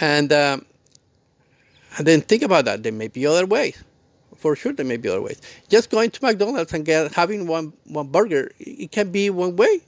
And 0.00 0.32
um, 0.32 0.64
and 1.98 2.06
then 2.06 2.22
think 2.22 2.42
about 2.42 2.64
that. 2.64 2.82
There 2.82 2.92
may 2.92 3.08
be 3.08 3.26
other 3.26 3.44
ways. 3.44 3.84
For 4.34 4.56
sure, 4.56 4.72
there 4.72 4.86
may 4.86 4.96
be 4.96 5.10
other 5.10 5.20
ways. 5.20 5.42
Just 5.68 5.90
going 5.90 6.10
to 6.10 6.24
McDonald's 6.24 6.72
and 6.72 6.86
get, 6.86 7.12
having 7.12 7.46
one, 7.46 7.74
one 7.84 8.08
burger, 8.08 8.50
it 8.58 8.90
can 8.92 9.10
be 9.12 9.28
one 9.28 9.56
way. 9.56 9.82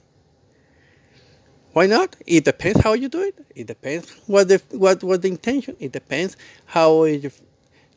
Why 1.77 1.85
not? 1.85 2.15
It 2.25 2.43
depends 2.43 2.81
how 2.81 2.93
you 2.93 3.07
do 3.07 3.21
it. 3.21 3.35
It 3.55 3.67
depends 3.67 4.09
what 4.25 4.47
the 4.47 4.59
what 4.71 5.03
what 5.03 5.21
the 5.21 5.27
intention. 5.27 5.75
It 5.79 5.91
depends 5.91 6.35
how 6.65 7.03
your, 7.03 7.31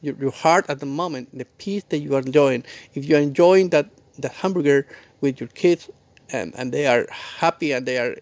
your, 0.03 0.15
your 0.17 0.33
heart 0.33 0.67
at 0.69 0.81
the 0.81 0.91
moment, 1.01 1.31
the 1.33 1.47
peace 1.57 1.85
that 1.89 2.01
you 2.01 2.15
are 2.15 2.21
enjoying. 2.21 2.63
If 2.93 3.09
you 3.09 3.17
are 3.17 3.21
enjoying 3.21 3.71
that 3.71 3.89
that 4.19 4.33
hamburger 4.33 4.87
with 5.23 5.41
your 5.41 5.49
kids, 5.63 5.89
and, 6.29 6.53
and 6.59 6.73
they 6.73 6.87
are 6.87 7.07
happy 7.11 7.73
and 7.73 7.87
they 7.87 7.97
are 7.97 8.17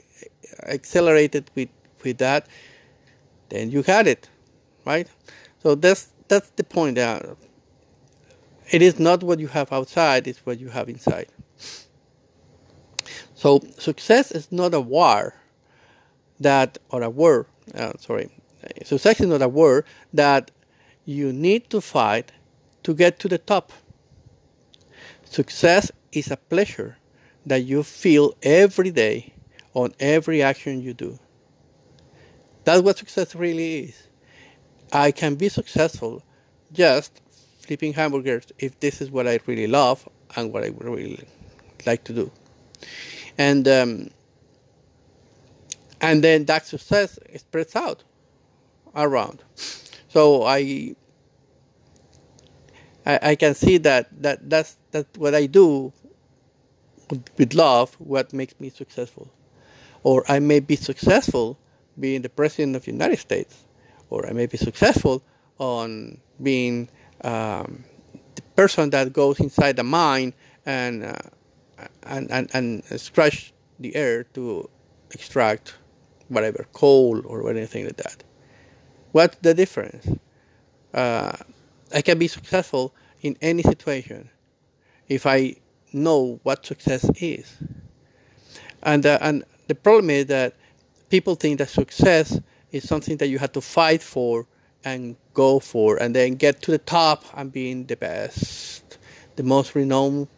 accelerated 0.63 1.51
with 1.57 1.71
with 2.05 2.19
that, 2.19 2.47
then 3.49 3.73
you 3.73 3.83
got 3.83 4.07
it, 4.07 4.29
right? 4.87 5.09
So 5.61 5.75
that's 5.75 6.13
that's 6.29 6.51
the 6.51 6.63
point. 6.63 6.99
Uh, 6.99 7.35
it 8.71 8.81
is 8.81 9.01
not 9.01 9.25
what 9.25 9.41
you 9.41 9.49
have 9.49 9.73
outside; 9.73 10.29
it's 10.29 10.47
what 10.47 10.61
you 10.61 10.69
have 10.69 10.89
inside. 10.89 11.27
So 13.35 13.59
success 13.77 14.31
is 14.31 14.53
not 14.53 14.73
a 14.73 14.81
war 14.81 15.35
that, 16.41 16.79
or 16.91 17.03
a 17.03 17.11
war. 17.11 17.47
Uh, 17.75 17.93
sorry, 17.99 18.31
success 18.85 19.21
is 19.21 19.27
not 19.27 19.43
a 19.43 19.49
war 19.49 19.85
that 20.13 20.51
you 21.05 21.33
need 21.33 21.71
to 21.71 21.81
fight 21.81 22.33
to 22.83 22.95
get 22.95 23.19
to 23.21 23.29
the 23.29 23.39
top. 23.39 23.73
Success 25.25 25.91
is 26.13 26.31
a 26.31 26.37
pleasure 26.37 26.97
that 27.47 27.59
you 27.59 27.83
feel 27.83 28.35
every 28.43 28.91
day 28.91 29.33
on 29.75 29.95
every 30.01 30.43
action 30.43 30.81
you 30.81 30.95
do. 30.95 31.19
That's 32.65 32.83
what 32.83 32.99
success 32.99 33.35
really 33.35 33.85
is. 33.85 34.09
I 34.93 35.11
can 35.11 35.35
be 35.35 35.49
successful 35.49 36.23
just 36.73 37.21
flipping 37.61 37.93
hamburgers 37.93 38.45
if 38.59 38.79
this 38.81 39.01
is 39.01 39.11
what 39.11 39.27
I 39.27 39.41
really 39.47 39.67
love 39.67 40.09
and 40.37 40.53
what 40.53 40.65
I 40.65 40.69
really 40.77 41.25
like 41.87 42.05
to 42.05 42.13
do. 42.13 42.31
And 43.37 43.69
um, 43.69 44.11
and 46.01 46.23
then 46.23 46.45
that 46.47 46.67
success 46.67 47.19
spreads 47.37 47.75
out 47.77 48.05
around. 48.95 49.43
So 50.09 50.43
I, 50.45 50.95
I 53.07 53.19
I, 53.23 53.35
can 53.35 53.55
see 53.55 53.79
that, 53.79 54.09
that 54.23 54.49
that's 54.49 54.77
that 54.93 55.07
what 55.17 55.35
I 55.35 55.47
do 55.47 55.93
with 57.37 57.55
love 57.55 57.95
what 57.99 58.33
makes 58.33 58.59
me 58.61 58.71
successful. 58.71 59.31
Or 60.03 60.25
I 60.29 60.39
may 60.39 60.61
be 60.61 60.77
successful 60.77 61.59
being 61.99 62.23
the 62.23 62.29
president 62.29 62.77
of 62.77 62.85
the 62.85 62.93
United 62.93 63.19
States, 63.19 63.65
or 64.11 64.27
I 64.27 64.33
may 64.33 64.47
be 64.47 64.57
successful 64.57 65.23
on 65.59 66.19
being 66.43 66.89
um, 67.25 67.85
the 68.35 68.43
person 68.55 68.91
that 68.91 69.13
goes 69.13 69.41
inside 69.41 69.77
the 69.77 69.83
mine 69.83 70.33
and, 70.65 71.05
uh, 71.05 71.15
and, 72.05 72.31
and, 72.31 72.49
and 72.55 73.01
scratch 73.01 73.53
the 73.81 73.95
air 73.97 74.25
to 74.35 74.69
extract 75.11 75.75
whatever, 76.29 76.67
coal 76.73 77.23
or 77.27 77.51
anything 77.51 77.85
like 77.85 77.97
that. 77.97 78.23
What's 79.13 79.37
the 79.39 79.55
difference? 79.55 80.07
Uh, 80.93 81.33
I 81.95 82.03
can 82.03 82.19
be 82.19 82.29
successful 82.29 82.95
in 83.23 83.37
any 83.41 83.63
situation 83.63 84.31
if 85.09 85.27
I 85.27 85.57
know 85.93 86.41
what 86.43 86.67
success 86.67 87.11
is. 87.21 87.57
And, 88.83 89.05
uh, 89.07 89.19
and 89.21 89.45
the 89.67 89.75
problem 89.75 90.11
is 90.11 90.27
that 90.27 90.55
people 91.09 91.35
think 91.35 91.59
that 91.59 91.69
success 91.69 92.41
is 92.73 92.87
something 92.87 93.17
that 93.17 93.29
you 93.29 93.39
have 93.39 93.53
to 93.53 93.61
fight 93.61 94.03
for 94.03 94.47
and 94.85 95.17
go 95.35 95.59
for 95.59 95.97
and 95.97 96.15
then 96.15 96.35
get 96.35 96.63
to 96.63 96.71
the 96.71 96.79
top 96.79 97.25
and 97.35 97.53
being 97.53 97.87
the 97.87 97.97
best, 97.97 98.99
the 99.37 99.43
most 99.43 99.75
renowned, 99.75 100.29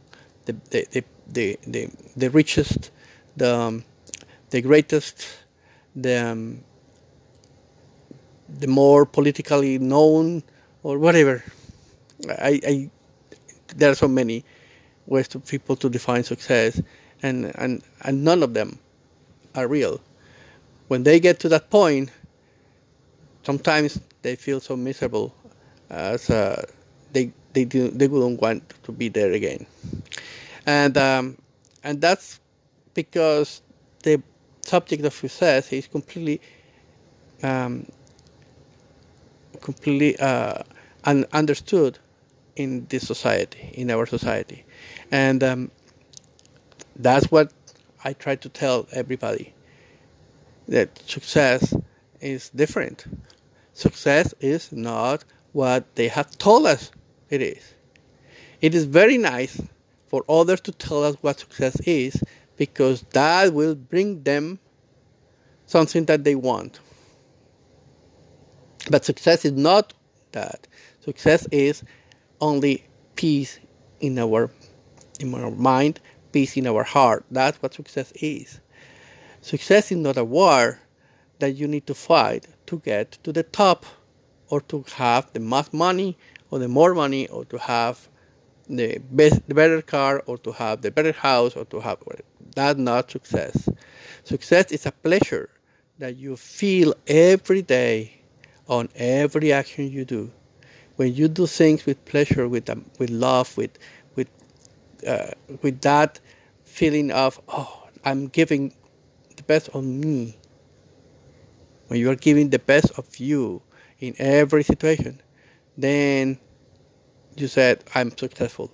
the, 0.47 0.53
the, 0.71 0.87
the, 0.91 1.05
the, 1.29 1.59
the, 1.67 1.91
the 2.17 2.31
richest, 2.31 2.91
the, 3.37 3.55
um, 3.55 3.85
the 4.51 4.61
greatest, 4.63 5.27
the, 5.97 6.17
um, 6.17 6.65
the 8.49 8.67
more 8.67 9.07
politically 9.07 9.79
known 9.79 10.43
or 10.83 10.99
whatever. 10.99 11.43
I, 12.29 12.61
I, 12.67 12.91
there 13.77 13.91
are 13.91 13.95
so 13.95 14.09
many 14.09 14.45
ways 15.07 15.29
to 15.29 15.41
people 15.41 15.77
to 15.77 15.89
define 15.89 16.25
success 16.25 16.81
and, 17.23 17.53
and, 17.57 17.83
and 18.03 18.25
none 18.25 18.43
of 18.43 18.55
them 18.55 18.79
are 19.55 19.67
real 19.67 20.01
when 20.91 21.05
they 21.05 21.21
get 21.21 21.39
to 21.39 21.49
that 21.49 21.71
point, 21.71 22.11
sometimes 23.45 24.01
they 24.23 24.35
feel 24.35 24.59
so 24.59 24.77
miserable 24.77 25.33
as 25.89 26.29
uh, 26.29 26.67
they 27.13 27.31
they 27.53 27.65
do, 27.65 27.91
they 27.91 28.09
wouldn't 28.09 28.41
want 28.41 28.63
to 28.83 28.91
be 28.91 29.09
there 29.09 29.31
again, 29.31 29.65
and 30.67 30.99
um, 30.99 31.39
and 31.85 32.01
that's 32.01 32.41
because 32.93 33.63
the 34.03 34.21
subject 34.63 35.05
of 35.05 35.15
success 35.15 35.73
is 35.73 35.87
completely 35.87 36.41
um, 37.43 37.87
completely 39.61 40.19
uh, 40.19 40.63
un- 41.05 41.27
understood 41.33 41.99
in 42.57 42.87
this 42.91 43.07
society, 43.07 43.71
in 43.75 43.91
our 43.91 44.07
society, 44.07 44.65
and 45.11 45.43
um, 45.43 45.71
that's 46.97 47.31
what 47.31 47.53
I 48.05 48.13
try 48.13 48.37
to 48.37 48.49
tell 48.49 48.87
everybody 48.93 49.55
that 50.69 50.99
success 51.07 51.75
is 52.21 52.51
different. 52.51 53.05
Success 53.73 54.35
is 54.41 54.73
not 54.73 55.25
what 55.53 55.95
they 55.97 56.09
have 56.09 56.37
told 56.39 56.67
us 56.67 56.91
it 57.29 57.43
is. 57.43 57.75
It 58.61 58.75
is 58.75 58.85
very 58.85 59.19
nice 59.19 59.61
for 60.09 60.25
others 60.29 60.61
to 60.63 60.73
tell 60.73 61.05
us 61.05 61.17
what 61.21 61.41
success 61.41 61.81
is 61.87 62.23
because 62.61 63.01
that 63.15 63.55
will 63.55 63.75
bring 63.75 64.23
them 64.23 64.59
something 65.65 66.05
that 66.05 66.25
they 66.25 66.35
want. 66.35 66.79
But 68.91 69.03
success 69.07 69.47
is 69.47 69.53
not 69.53 69.95
that. 70.33 70.67
Success 71.01 71.49
is 71.51 71.83
only 72.39 72.85
peace 73.17 73.59
in 74.01 74.19
our 74.19 74.51
in 75.21 75.35
our 75.35 75.51
mind, 75.51 76.01
peace 76.33 76.55
in 76.59 76.67
our 76.67 76.85
heart. 76.85 77.25
That's 77.31 77.57
what 77.63 77.73
success 77.73 78.13
is. 78.17 78.61
Success 79.41 79.91
is 79.91 79.97
not 79.97 80.19
a 80.19 80.25
war 80.25 80.81
that 81.39 81.53
you 81.53 81.67
need 81.67 81.87
to 81.87 81.95
fight 81.95 82.47
to 82.67 82.81
get 82.81 83.13
to 83.23 83.33
the 83.33 83.43
top 83.43 83.87
or 84.51 84.61
to 84.69 84.85
have 84.97 85.33
the 85.33 85.41
most 85.41 85.73
money 85.73 86.19
or 86.51 86.59
the 86.59 86.69
more 86.69 86.93
money 86.93 87.27
or 87.29 87.47
to 87.47 87.57
have 87.57 88.11
the 88.77 88.99
best, 89.11 89.47
the 89.49 89.55
better 89.55 89.83
car, 89.83 90.23
or 90.27 90.39
to 90.39 90.53
have 90.53 90.83
the 90.83 90.91
better 90.91 91.13
house, 91.13 91.57
or 91.57 91.65
to 91.67 91.81
have 91.81 91.99
that's 92.55 92.79
not 92.79 93.11
success. 93.11 93.69
Success 94.25 94.73
is 94.73 94.87
a 94.87 94.93
pleasure 94.93 95.51
that 95.99 96.17
you 96.17 96.37
feel 96.37 96.95
every 97.07 97.63
day 97.63 98.23
on 98.69 98.89
every 98.95 99.53
action 99.53 99.91
you 99.91 100.05
do. 100.05 100.31
When 100.97 101.15
you 101.15 101.29
do 101.29 101.47
things 101.47 101.87
with 101.87 102.05
pleasure, 102.05 102.49
with 102.49 102.69
um, 102.69 102.85
with 102.99 103.11
love, 103.11 103.57
with 103.57 103.79
with 104.17 104.29
uh, 105.07 105.31
with 105.63 105.81
that 105.83 106.21
feeling 106.65 107.11
of 107.11 107.41
oh, 107.49 107.89
I'm 108.05 108.29
giving 108.29 108.75
the 109.37 109.43
best 109.45 109.69
of 109.71 109.85
me. 109.85 110.37
When 111.89 111.99
you 111.99 112.11
are 112.11 112.17
giving 112.17 112.51
the 112.51 112.59
best 112.59 112.93
of 112.99 113.17
you 113.19 113.63
in 113.99 114.15
every 114.19 114.63
situation, 114.63 115.21
then 115.77 116.39
you 117.41 117.49
said 117.49 117.85
I'm 117.95 118.17
successful. 118.17 118.71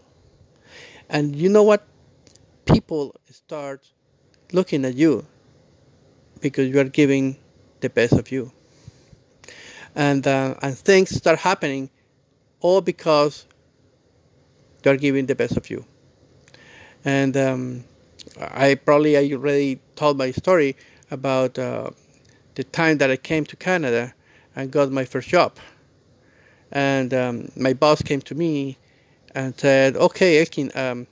And 1.08 1.37
you 1.37 1.49
know 1.49 1.62
what? 1.62 1.87
People 2.64 3.14
start 3.30 3.87
looking 4.52 4.85
at 4.85 4.94
you 4.94 5.26
because 6.40 6.68
you 6.68 6.80
are 6.80 6.85
giving 6.85 7.37
the 7.80 7.90
best 7.90 8.12
of 8.12 8.30
you. 8.32 8.52
And, 9.94 10.26
uh, 10.26 10.54
and 10.61 10.76
things 10.76 11.14
start 11.14 11.38
happening 11.38 11.90
all 12.61 12.80
because 12.80 13.46
you 14.85 14.90
are 14.90 14.96
giving 14.96 15.26
the 15.26 15.35
best 15.35 15.56
of 15.56 15.70
you. 15.70 15.85
And 17.04 17.37
um, 17.37 17.85
I 18.40 18.75
probably 18.75 19.16
I 19.16 19.32
already 19.32 19.80
told 19.94 20.18
my 20.18 20.32
story 20.32 20.76
about 21.11 21.58
uh, 21.58 21.90
the 22.56 22.64
time 22.64 22.99
that 22.99 23.11
I 23.11 23.16
came 23.16 23.44
to 23.46 23.56
Canada 23.56 24.14
and 24.54 24.70
got 24.70 24.90
my 24.90 25.04
first 25.04 25.28
job. 25.28 25.56
And 26.73 27.14
um, 27.14 27.50
my 27.56 27.73
boss 27.73 28.02
came 28.02 28.20
to 28.23 28.35
me 28.35 28.76
and 29.35 29.58
said, 29.58 29.96
"Okay, 29.96 30.40
Elkin, 30.40 30.73
um, 30.75 31.06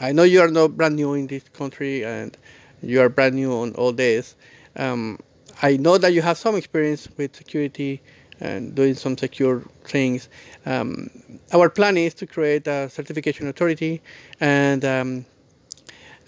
I 0.00 0.12
know 0.12 0.22
you 0.22 0.40
are 0.40 0.50
not 0.50 0.76
brand 0.76 0.96
new 0.96 1.14
in 1.14 1.26
this 1.26 1.44
country 1.52 2.04
and 2.04 2.36
you 2.82 3.00
are 3.00 3.08
brand 3.08 3.34
new 3.34 3.52
on 3.52 3.74
all 3.74 3.92
this. 3.92 4.36
Um, 4.76 5.18
I 5.62 5.76
know 5.76 5.98
that 5.98 6.12
you 6.12 6.22
have 6.22 6.38
some 6.38 6.54
experience 6.54 7.08
with 7.16 7.34
security 7.34 8.00
and 8.40 8.74
doing 8.74 8.94
some 8.94 9.18
secure 9.18 9.62
things. 9.84 10.28
Um, 10.66 11.10
our 11.52 11.68
plan 11.68 11.96
is 11.96 12.14
to 12.14 12.26
create 12.26 12.66
a 12.68 12.88
certification 12.88 13.48
authority, 13.48 14.00
and 14.38 14.84
um, 14.84 15.26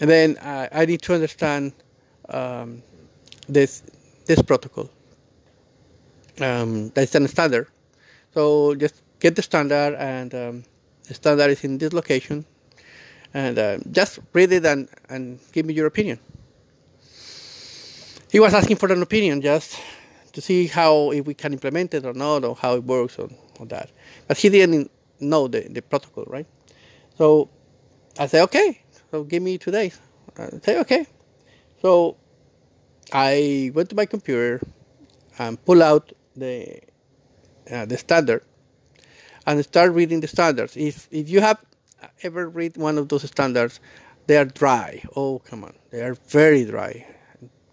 and 0.01 0.09
then 0.09 0.37
uh, 0.39 0.67
I 0.73 0.85
need 0.85 1.01
to 1.03 1.13
understand 1.13 1.71
um, 2.27 2.83
this 3.47 3.83
this 4.25 4.41
protocol. 4.41 4.89
Um, 6.41 6.89
that's 6.89 7.15
a 7.15 7.27
standard. 7.29 7.67
So 8.33 8.75
just 8.75 9.01
get 9.19 9.35
the 9.35 9.41
standard, 9.41 9.95
and 9.95 10.33
um, 10.33 10.63
the 11.07 11.13
standard 11.13 11.51
is 11.51 11.63
in 11.63 11.77
this 11.77 11.93
location 11.93 12.45
and 13.33 13.57
uh, 13.57 13.77
just 13.91 14.19
read 14.33 14.51
it 14.51 14.65
and, 14.65 14.89
and 15.09 15.39
give 15.51 15.65
me 15.65 15.73
your 15.73 15.87
opinion. 15.87 16.19
He 18.29 18.39
was 18.39 18.53
asking 18.53 18.77
for 18.77 18.91
an 18.91 19.01
opinion 19.01 19.41
just 19.41 19.79
to 20.33 20.41
see 20.41 20.67
how 20.67 21.11
if 21.11 21.25
we 21.25 21.33
can 21.33 21.53
implement 21.53 21.93
it 21.93 22.05
or 22.05 22.13
not, 22.13 22.45
or 22.45 22.55
how 22.55 22.75
it 22.75 22.83
works 22.83 23.19
or, 23.19 23.29
or 23.59 23.65
that. 23.67 23.91
But 24.27 24.37
he 24.37 24.49
didn't 24.49 24.89
know 25.19 25.47
the, 25.47 25.61
the 25.61 25.81
protocol, 25.81 26.23
right? 26.27 26.47
So 27.17 27.49
I 28.17 28.27
said, 28.27 28.43
okay, 28.43 28.81
so 29.11 29.23
give 29.23 29.43
me 29.43 29.57
two 29.57 29.71
days. 29.71 29.99
I 30.37 30.49
say, 30.63 30.79
okay. 30.79 31.05
So 31.81 32.17
I 33.11 33.71
went 33.73 33.89
to 33.89 33.95
my 33.95 34.05
computer 34.05 34.61
and 35.37 35.63
pull 35.65 35.83
out 35.83 36.13
the 36.35 36.79
uh, 37.71 37.85
the 37.85 37.97
standard 37.97 38.43
and 39.47 39.63
start 39.63 39.91
reading 39.91 40.19
the 40.19 40.27
standards. 40.27 40.77
If 40.77 41.07
if 41.11 41.29
you 41.29 41.41
have 41.41 41.59
ever 42.23 42.49
read 42.49 42.77
one 42.77 42.97
of 42.97 43.09
those 43.09 43.23
standards, 43.23 43.79
they 44.27 44.37
are 44.37 44.45
dry. 44.45 45.01
Oh, 45.15 45.39
come 45.39 45.63
on. 45.63 45.73
They 45.89 46.01
are 46.01 46.15
very 46.29 46.65
dry. 46.65 47.05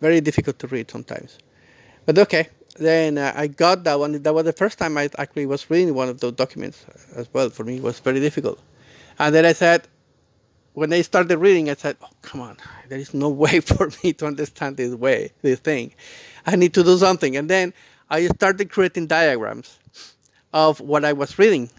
Very 0.00 0.20
difficult 0.20 0.58
to 0.60 0.66
read 0.68 0.90
sometimes. 0.90 1.38
But 2.06 2.18
okay, 2.18 2.48
then 2.76 3.18
uh, 3.18 3.32
I 3.34 3.48
got 3.48 3.84
that 3.84 3.98
one. 3.98 4.22
That 4.22 4.34
was 4.34 4.44
the 4.44 4.52
first 4.52 4.78
time 4.78 4.96
I 4.96 5.10
actually 5.18 5.46
was 5.46 5.68
reading 5.70 5.94
one 5.94 6.08
of 6.08 6.20
those 6.20 6.32
documents 6.32 6.84
as 7.14 7.28
well. 7.32 7.50
For 7.50 7.64
me, 7.64 7.76
it 7.76 7.82
was 7.82 7.98
very 7.98 8.20
difficult. 8.20 8.60
And 9.18 9.34
then 9.34 9.44
I 9.44 9.52
said, 9.52 9.88
when 10.74 10.92
I 10.92 11.02
started 11.02 11.38
reading, 11.38 11.68
I 11.68 11.74
said, 11.74 11.96
"Oh, 12.00 12.08
come 12.22 12.40
on! 12.40 12.56
There 12.88 12.98
is 12.98 13.12
no 13.12 13.28
way 13.44 13.60
for 13.60 13.90
me 14.02 14.12
to 14.14 14.26
understand 14.26 14.76
this 14.76 14.94
way, 14.94 15.32
this 15.42 15.58
thing. 15.58 15.92
I 16.46 16.56
need 16.56 16.72
to 16.74 16.84
do 16.84 16.96
something." 16.96 17.36
And 17.36 17.50
then 17.50 17.74
I 18.10 18.26
started 18.28 18.70
creating 18.70 19.06
diagrams 19.06 19.78
of 20.52 20.80
what 20.80 21.04
I 21.04 21.12
was 21.12 21.38
reading 21.38 21.70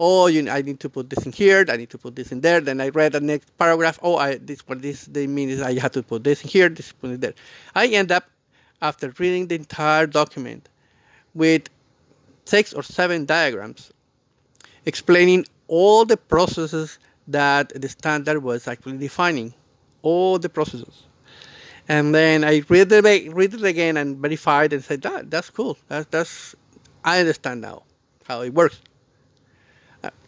oh, 0.00 0.26
you 0.28 0.40
know, 0.40 0.50
I 0.50 0.62
need 0.62 0.80
to 0.80 0.88
put 0.88 1.10
this 1.10 1.26
in 1.26 1.32
here, 1.32 1.64
I 1.68 1.76
need 1.76 1.90
to 1.90 1.98
put 1.98 2.16
this 2.16 2.32
in 2.32 2.40
there. 2.40 2.60
Then 2.62 2.80
I 2.80 2.88
read 2.88 3.12
the 3.12 3.20
next 3.20 3.56
paragraph. 3.58 3.98
Oh, 4.02 4.16
I, 4.16 4.36
this 4.36 4.66
what 4.66 4.80
this 4.80 5.04
they 5.04 5.26
mean 5.26 5.50
is 5.50 5.60
I 5.60 5.78
have 5.78 5.92
to 5.92 6.02
put 6.02 6.24
this 6.24 6.42
in 6.42 6.48
here, 6.48 6.70
this 6.70 6.90
put 6.90 7.10
it 7.10 7.20
there. 7.20 7.34
I 7.74 7.86
end 7.88 8.10
up 8.10 8.24
after 8.80 9.12
reading 9.18 9.46
the 9.46 9.56
entire 9.56 10.06
document 10.06 10.70
with 11.34 11.68
six 12.46 12.72
or 12.72 12.82
seven 12.82 13.26
diagrams 13.26 13.92
explaining 14.86 15.44
all 15.68 16.06
the 16.06 16.16
processes 16.16 16.98
that 17.28 17.68
the 17.80 17.88
standard 17.88 18.42
was 18.42 18.66
actually 18.66 18.96
defining, 18.96 19.52
all 20.00 20.38
the 20.38 20.48
processes. 20.48 21.04
And 21.90 22.14
then 22.14 22.44
I 22.44 22.62
read 22.68 22.92
it, 22.92 23.34
read 23.34 23.52
it 23.52 23.64
again 23.64 23.96
and 23.96 24.16
verified 24.18 24.72
and 24.72 24.84
said, 24.84 25.02
that, 25.02 25.28
that's 25.28 25.50
cool. 25.50 25.76
That, 25.88 26.08
that's, 26.12 26.54
I 27.04 27.18
understand 27.18 27.62
now 27.62 27.82
how 28.28 28.42
it 28.42 28.54
works. 28.54 28.80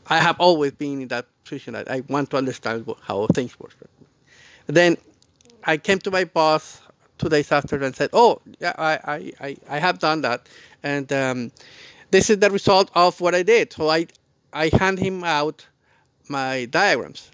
I 0.08 0.18
have 0.18 0.40
always 0.40 0.72
been 0.72 1.02
in 1.02 1.08
that 1.08 1.26
position. 1.44 1.74
that 1.74 1.88
I 1.88 2.02
want 2.08 2.30
to 2.30 2.36
understand 2.36 2.92
how 3.02 3.28
things 3.28 3.60
work. 3.60 3.76
Then 4.66 4.96
I 5.62 5.76
came 5.76 6.00
to 6.00 6.10
my 6.10 6.24
boss 6.24 6.80
two 7.16 7.28
days 7.28 7.52
after 7.52 7.76
and 7.80 7.94
said, 7.94 8.10
"Oh, 8.12 8.40
yeah, 8.58 8.72
I, 8.76 9.32
I, 9.40 9.56
I 9.68 9.78
have 9.78 10.00
done 10.00 10.22
that, 10.22 10.48
and 10.82 11.12
um, 11.12 11.52
this 12.10 12.28
is 12.28 12.38
the 12.38 12.50
result 12.50 12.90
of 12.96 13.20
what 13.20 13.36
I 13.36 13.44
did." 13.44 13.72
So 13.72 13.88
I, 13.88 14.08
I 14.52 14.68
hand 14.68 14.98
him 14.98 15.22
out 15.22 15.64
my 16.28 16.64
diagrams, 16.64 17.30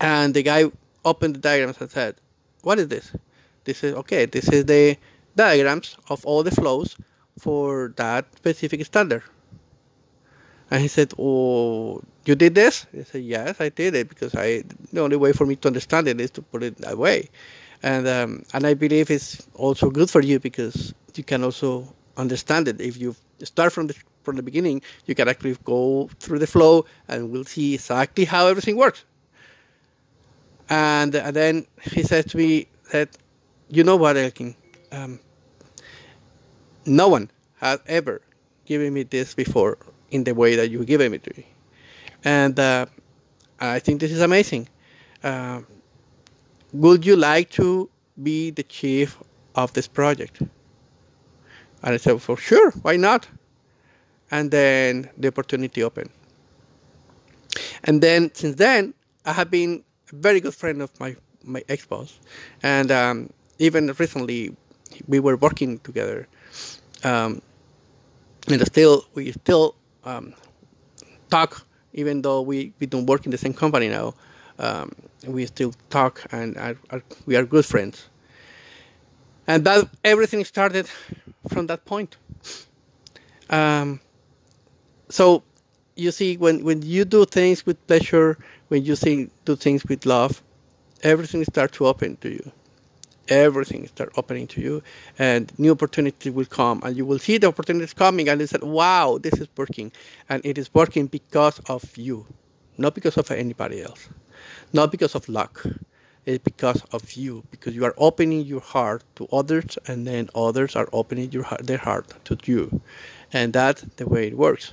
and 0.00 0.32
the 0.32 0.42
guy 0.42 0.70
opened 1.04 1.36
the 1.36 1.40
diagrams 1.40 1.80
and 1.80 1.90
said, 1.90 2.16
"What 2.62 2.78
is 2.78 2.88
this?" 2.88 3.12
This 3.64 3.84
is 3.84 3.94
okay. 3.94 4.26
This 4.26 4.48
is 4.48 4.64
the 4.64 4.96
diagrams 5.36 5.96
of 6.08 6.24
all 6.24 6.42
the 6.42 6.50
flows 6.50 6.96
for 7.38 7.92
that 7.96 8.26
specific 8.36 8.84
standard. 8.84 9.22
And 10.70 10.80
he 10.80 10.88
said, 10.88 11.12
"Oh, 11.18 12.02
you 12.24 12.34
did 12.34 12.54
this?" 12.54 12.86
I 12.98 13.02
said, 13.04 13.22
"Yes, 13.22 13.60
I 13.60 13.68
did 13.68 13.94
it 13.94 14.08
because 14.08 14.34
I 14.34 14.64
the 14.92 15.00
only 15.00 15.16
way 15.16 15.32
for 15.32 15.46
me 15.46 15.56
to 15.56 15.68
understand 15.68 16.08
it 16.08 16.20
is 16.20 16.30
to 16.32 16.42
put 16.42 16.62
it 16.62 16.78
that 16.78 16.98
way." 16.98 17.28
And 17.82 18.06
um, 18.08 18.44
and 18.54 18.66
I 18.66 18.74
believe 18.74 19.10
it's 19.10 19.46
also 19.54 19.90
good 19.90 20.10
for 20.10 20.22
you 20.22 20.38
because 20.40 20.94
you 21.14 21.24
can 21.24 21.44
also 21.44 21.94
understand 22.16 22.68
it 22.68 22.80
if 22.80 22.96
you 22.96 23.14
start 23.42 23.72
from 23.72 23.88
the 23.88 23.94
from 24.22 24.36
the 24.36 24.42
beginning. 24.42 24.82
You 25.06 25.14
can 25.14 25.28
actually 25.28 25.56
go 25.64 26.08
through 26.20 26.38
the 26.38 26.46
flow 26.46 26.86
and 27.08 27.30
we'll 27.30 27.44
see 27.44 27.74
exactly 27.74 28.24
how 28.24 28.46
everything 28.46 28.76
works. 28.76 29.04
And, 30.72 31.12
then 31.12 31.66
he 31.82 32.02
said 32.02 32.30
to 32.30 32.36
me 32.36 32.66
that, 32.92 33.08
"You 33.68 33.84
know 33.84 33.96
what, 33.96 34.16
Elkin? 34.16 34.54
Um, 34.90 35.20
no 36.86 37.08
one 37.08 37.30
has 37.60 37.80
ever 37.86 38.22
given 38.64 38.94
me 38.94 39.02
this 39.02 39.34
before." 39.34 39.76
in 40.12 40.24
the 40.24 40.34
way 40.34 40.54
that 40.54 40.70
you 40.70 40.84
give 40.84 41.00
it 41.00 41.24
to 41.24 41.32
me. 41.36 41.46
And 42.22 42.58
uh, 42.60 42.86
I 43.58 43.80
think 43.80 44.00
this 44.00 44.12
is 44.12 44.20
amazing. 44.20 44.68
Uh, 45.24 45.62
would 46.72 47.04
you 47.04 47.16
like 47.16 47.50
to 47.50 47.90
be 48.22 48.50
the 48.50 48.62
chief 48.62 49.18
of 49.54 49.72
this 49.72 49.88
project? 49.88 50.40
And 50.40 51.94
I 51.94 51.96
said, 51.96 52.20
for 52.22 52.36
sure, 52.36 52.70
why 52.82 52.96
not? 52.96 53.26
And 54.30 54.50
then 54.50 55.10
the 55.16 55.28
opportunity 55.28 55.82
opened. 55.82 56.10
And 57.84 58.00
then 58.00 58.30
since 58.34 58.56
then, 58.56 58.94
I 59.24 59.32
have 59.32 59.50
been 59.50 59.82
very 60.12 60.40
good 60.40 60.54
friend 60.54 60.82
of 60.82 60.98
my, 61.00 61.16
my 61.44 61.64
ex-boss. 61.68 62.18
And 62.62 62.90
um, 62.90 63.30
even 63.58 63.92
recently, 63.98 64.54
we 65.08 65.20
were 65.20 65.36
working 65.36 65.78
together. 65.80 66.28
Um, 67.04 67.42
and 68.48 68.64
still, 68.66 69.04
we 69.14 69.32
still 69.32 69.74
um, 70.04 70.34
talk, 71.30 71.66
even 71.92 72.22
though 72.22 72.42
we, 72.42 72.72
we 72.78 72.86
don't 72.86 73.06
work 73.06 73.24
in 73.24 73.30
the 73.30 73.38
same 73.38 73.54
company 73.54 73.88
now. 73.88 74.14
Um, 74.58 74.92
we 75.26 75.46
still 75.46 75.72
talk 75.90 76.24
and 76.30 76.56
are, 76.56 76.76
are, 76.90 77.02
we 77.26 77.36
are 77.36 77.44
good 77.44 77.64
friends. 77.64 78.08
And 79.46 79.64
that 79.64 79.88
everything 80.04 80.44
started 80.44 80.88
from 81.48 81.66
that 81.66 81.84
point. 81.84 82.16
Um, 83.50 84.00
so 85.08 85.42
you 85.96 86.10
see, 86.10 86.36
when, 86.36 86.64
when 86.64 86.82
you 86.82 87.04
do 87.04 87.24
things 87.24 87.66
with 87.66 87.84
pleasure, 87.86 88.38
when 88.72 88.86
you 88.86 88.96
see, 88.96 89.28
do 89.44 89.54
things 89.54 89.84
with 89.84 90.06
love, 90.06 90.42
everything 91.02 91.44
starts 91.44 91.76
to 91.76 91.86
open 91.86 92.16
to 92.24 92.30
you. 92.30 92.52
everything 93.28 93.86
start 93.86 94.10
opening 94.16 94.46
to 94.48 94.60
you 94.60 94.82
and 95.18 95.52
new 95.56 95.70
opportunities 95.70 96.32
will 96.32 96.50
come 96.60 96.80
and 96.84 96.96
you 96.96 97.04
will 97.06 97.20
see 97.26 97.38
the 97.38 97.46
opportunities 97.46 97.94
coming 97.94 98.28
and 98.28 98.40
you 98.40 98.48
said 98.48 98.64
wow 98.64 99.16
this 99.24 99.34
is 99.42 99.48
working 99.56 99.92
and 100.28 100.44
it 100.44 100.58
is 100.58 100.68
working 100.74 101.06
because 101.06 101.60
of 101.74 101.82
you 101.96 102.26
not 102.78 102.94
because 102.96 103.16
of 103.16 103.30
anybody 103.30 103.80
else 103.80 104.08
not 104.72 104.90
because 104.90 105.14
of 105.14 105.28
luck 105.28 105.54
it's 106.26 106.42
because 106.42 106.82
of 106.92 107.12
you 107.12 107.44
because 107.52 107.76
you 107.76 107.84
are 107.84 107.94
opening 107.96 108.42
your 108.52 108.64
heart 108.74 109.02
to 109.14 109.28
others 109.40 109.78
and 109.86 109.98
then 110.04 110.28
others 110.34 110.74
are 110.74 110.88
opening 110.92 111.30
your 111.30 111.44
heart, 111.44 111.64
their 111.64 111.82
heart 111.88 112.06
to 112.24 112.36
you 112.44 112.80
and 113.32 113.52
that's 113.52 113.82
the 113.98 114.06
way 114.12 114.26
it 114.26 114.36
works 114.36 114.66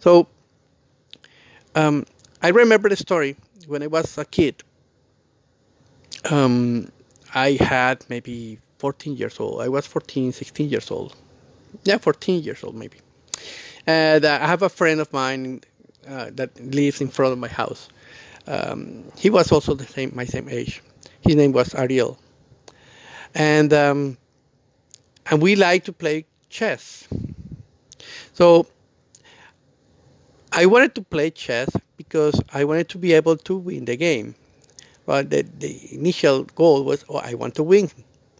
so 0.00 0.26
um, 1.76 2.04
i 2.42 2.48
remember 2.48 2.88
the 2.88 2.96
story 2.96 3.36
when 3.66 3.82
i 3.82 3.86
was 3.86 4.18
a 4.18 4.24
kid 4.24 4.62
um, 6.30 6.90
I 7.34 7.52
had 7.60 8.04
maybe 8.08 8.58
14 8.78 9.16
years 9.16 9.38
old. 9.40 9.62
I 9.62 9.68
was 9.68 9.86
14, 9.86 10.32
16 10.32 10.68
years 10.68 10.90
old. 10.90 11.16
Yeah, 11.84 11.98
14 11.98 12.42
years 12.42 12.64
old 12.64 12.74
maybe. 12.74 12.98
And 13.86 14.24
I 14.24 14.46
have 14.46 14.62
a 14.62 14.68
friend 14.68 15.00
of 15.00 15.12
mine 15.12 15.62
uh, 16.08 16.30
that 16.34 16.58
lives 16.60 17.00
in 17.00 17.08
front 17.08 17.32
of 17.32 17.38
my 17.38 17.48
house. 17.48 17.88
Um, 18.46 19.04
he 19.16 19.30
was 19.30 19.52
also 19.52 19.74
the 19.74 19.84
same, 19.86 20.12
my 20.14 20.24
same 20.24 20.48
age. 20.48 20.82
His 21.20 21.36
name 21.36 21.52
was 21.52 21.74
Ariel, 21.74 22.18
and 23.34 23.72
um, 23.72 24.16
and 25.30 25.42
we 25.42 25.54
like 25.54 25.84
to 25.84 25.92
play 25.92 26.24
chess. 26.48 27.06
So 28.32 28.66
I 30.52 30.66
wanted 30.66 30.94
to 30.96 31.02
play 31.02 31.30
chess 31.30 31.68
because 32.10 32.42
I 32.52 32.64
wanted 32.64 32.88
to 32.90 32.98
be 32.98 33.12
able 33.12 33.36
to 33.36 33.56
win 33.56 33.84
the 33.84 33.96
game. 33.96 34.34
But 35.06 35.30
the, 35.30 35.42
the 35.42 35.94
initial 35.94 36.42
goal 36.42 36.82
was, 36.82 37.04
oh, 37.08 37.18
I 37.18 37.34
want 37.34 37.54
to 37.54 37.62
win, 37.62 37.88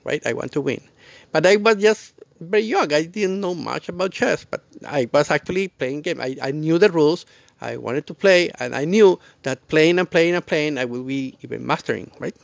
right? 0.02 0.20
I 0.26 0.32
want 0.32 0.50
to 0.52 0.60
win. 0.60 0.82
But 1.30 1.46
I 1.46 1.54
was 1.54 1.76
just 1.76 2.14
very 2.40 2.62
young. 2.62 2.92
I 2.92 3.04
didn't 3.04 3.40
know 3.40 3.54
much 3.54 3.88
about 3.88 4.10
chess, 4.10 4.44
but 4.44 4.64
I 4.86 5.08
was 5.12 5.30
actually 5.30 5.68
playing 5.68 6.02
game. 6.02 6.20
I, 6.20 6.36
I 6.42 6.50
knew 6.50 6.78
the 6.78 6.90
rules. 6.90 7.26
I 7.60 7.76
wanted 7.76 8.06
to 8.08 8.14
play, 8.14 8.50
and 8.58 8.74
I 8.74 8.84
knew 8.84 9.20
that 9.44 9.68
playing 9.68 9.98
and 9.98 10.10
playing 10.10 10.34
and 10.34 10.44
playing, 10.44 10.78
I 10.78 10.84
will 10.84 11.04
be 11.04 11.36
even 11.42 11.64
mastering, 11.66 12.10
right? 12.18 12.34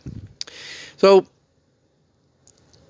So 0.96 1.26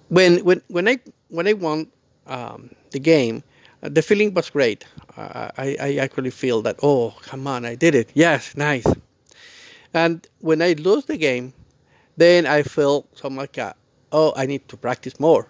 when 0.08 0.44
when 0.44 0.60
when 0.68 0.88
I 0.88 0.98
when 1.28 1.46
I 1.46 1.52
won 1.54 1.86
um, 2.26 2.70
the 2.90 2.98
game, 2.98 3.44
the 3.80 4.02
feeling 4.02 4.34
was 4.34 4.50
great. 4.50 4.84
Uh, 5.16 5.50
I 5.56 5.76
I 5.80 5.96
actually 5.96 6.30
feel 6.30 6.62
that 6.62 6.76
oh 6.82 7.14
come 7.22 7.46
on 7.46 7.64
I 7.64 7.74
did 7.74 7.94
it 7.94 8.10
yes 8.14 8.56
nice 8.56 8.86
and 9.96 10.28
when 10.40 10.60
I 10.60 10.74
lose 10.74 11.06
the 11.06 11.16
game, 11.16 11.54
then 12.18 12.46
I 12.46 12.62
feel 12.62 13.06
something 13.14 13.38
like, 13.38 13.56
a, 13.56 13.74
oh, 14.12 14.34
I 14.36 14.44
need 14.44 14.68
to 14.68 14.76
practice 14.76 15.18
more. 15.18 15.48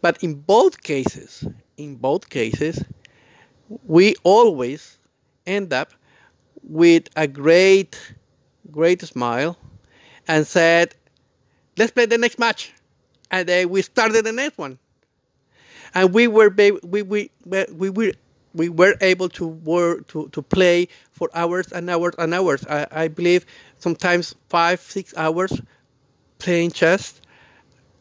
But 0.00 0.20
in 0.22 0.34
both 0.34 0.82
cases, 0.82 1.46
in 1.76 1.94
both 1.94 2.28
cases, 2.28 2.84
we 3.84 4.16
always 4.24 4.98
end 5.46 5.72
up 5.72 5.92
with 6.64 7.08
a 7.14 7.28
great, 7.28 7.96
great 8.72 9.00
smile 9.02 9.56
and 10.26 10.44
said, 10.44 10.96
let's 11.78 11.92
play 11.92 12.06
the 12.06 12.18
next 12.18 12.40
match. 12.40 12.72
And 13.30 13.48
then 13.48 13.68
we 13.68 13.82
started 13.82 14.24
the 14.24 14.32
next 14.32 14.58
one. 14.58 14.76
And 15.94 16.12
we 16.14 16.28
were, 16.28 16.48
we, 16.50 16.72
we, 17.02 17.30
we, 17.72 17.90
we 17.90 18.12
we 18.54 18.70
were 18.70 18.96
able 19.02 19.28
to 19.28 19.46
work 19.46 20.08
to, 20.08 20.28
to 20.30 20.42
play 20.42 20.88
for 21.12 21.28
hours 21.34 21.72
and 21.72 21.90
hours 21.90 22.14
and 22.18 22.32
hours. 22.34 22.64
I, 22.66 22.86
I 22.90 23.08
believe 23.08 23.44
sometimes 23.78 24.34
five 24.48 24.80
six 24.80 25.14
hours 25.16 25.60
playing 26.38 26.70
chess, 26.72 27.20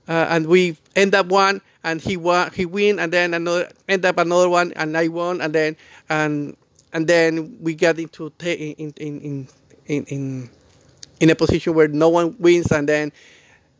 uh, 0.08 0.28
and 0.30 0.48
we 0.48 0.78
end 0.95 1.13
up 1.13 1.28
one 1.28 1.62
and 1.84 2.02
he 2.02 2.17
won 2.17 2.52
he 2.54 2.65
win 2.65 3.00
and 3.00 3.12
then 3.13 3.34
another 3.34 3.69
end 3.89 4.06
up 4.06 4.17
another 4.17 4.50
one 4.50 4.74
and 4.76 4.98
I 4.98 5.08
won 5.08 5.41
and 5.41 5.54
then 5.54 5.76
and 6.10 6.56
and 6.93 7.08
then 7.08 7.58
we 7.62 7.76
get 7.76 8.00
into 8.00 8.32
in 8.41 8.93
in 8.98 9.19
in 9.21 9.48
in 9.88 10.06
in 10.06 10.50
in 11.19 11.30
a 11.30 11.36
position 11.36 11.74
where 11.74 11.88
no 11.88 12.10
one 12.10 12.36
wins 12.39 12.71
and 12.71 12.88
then 12.89 13.12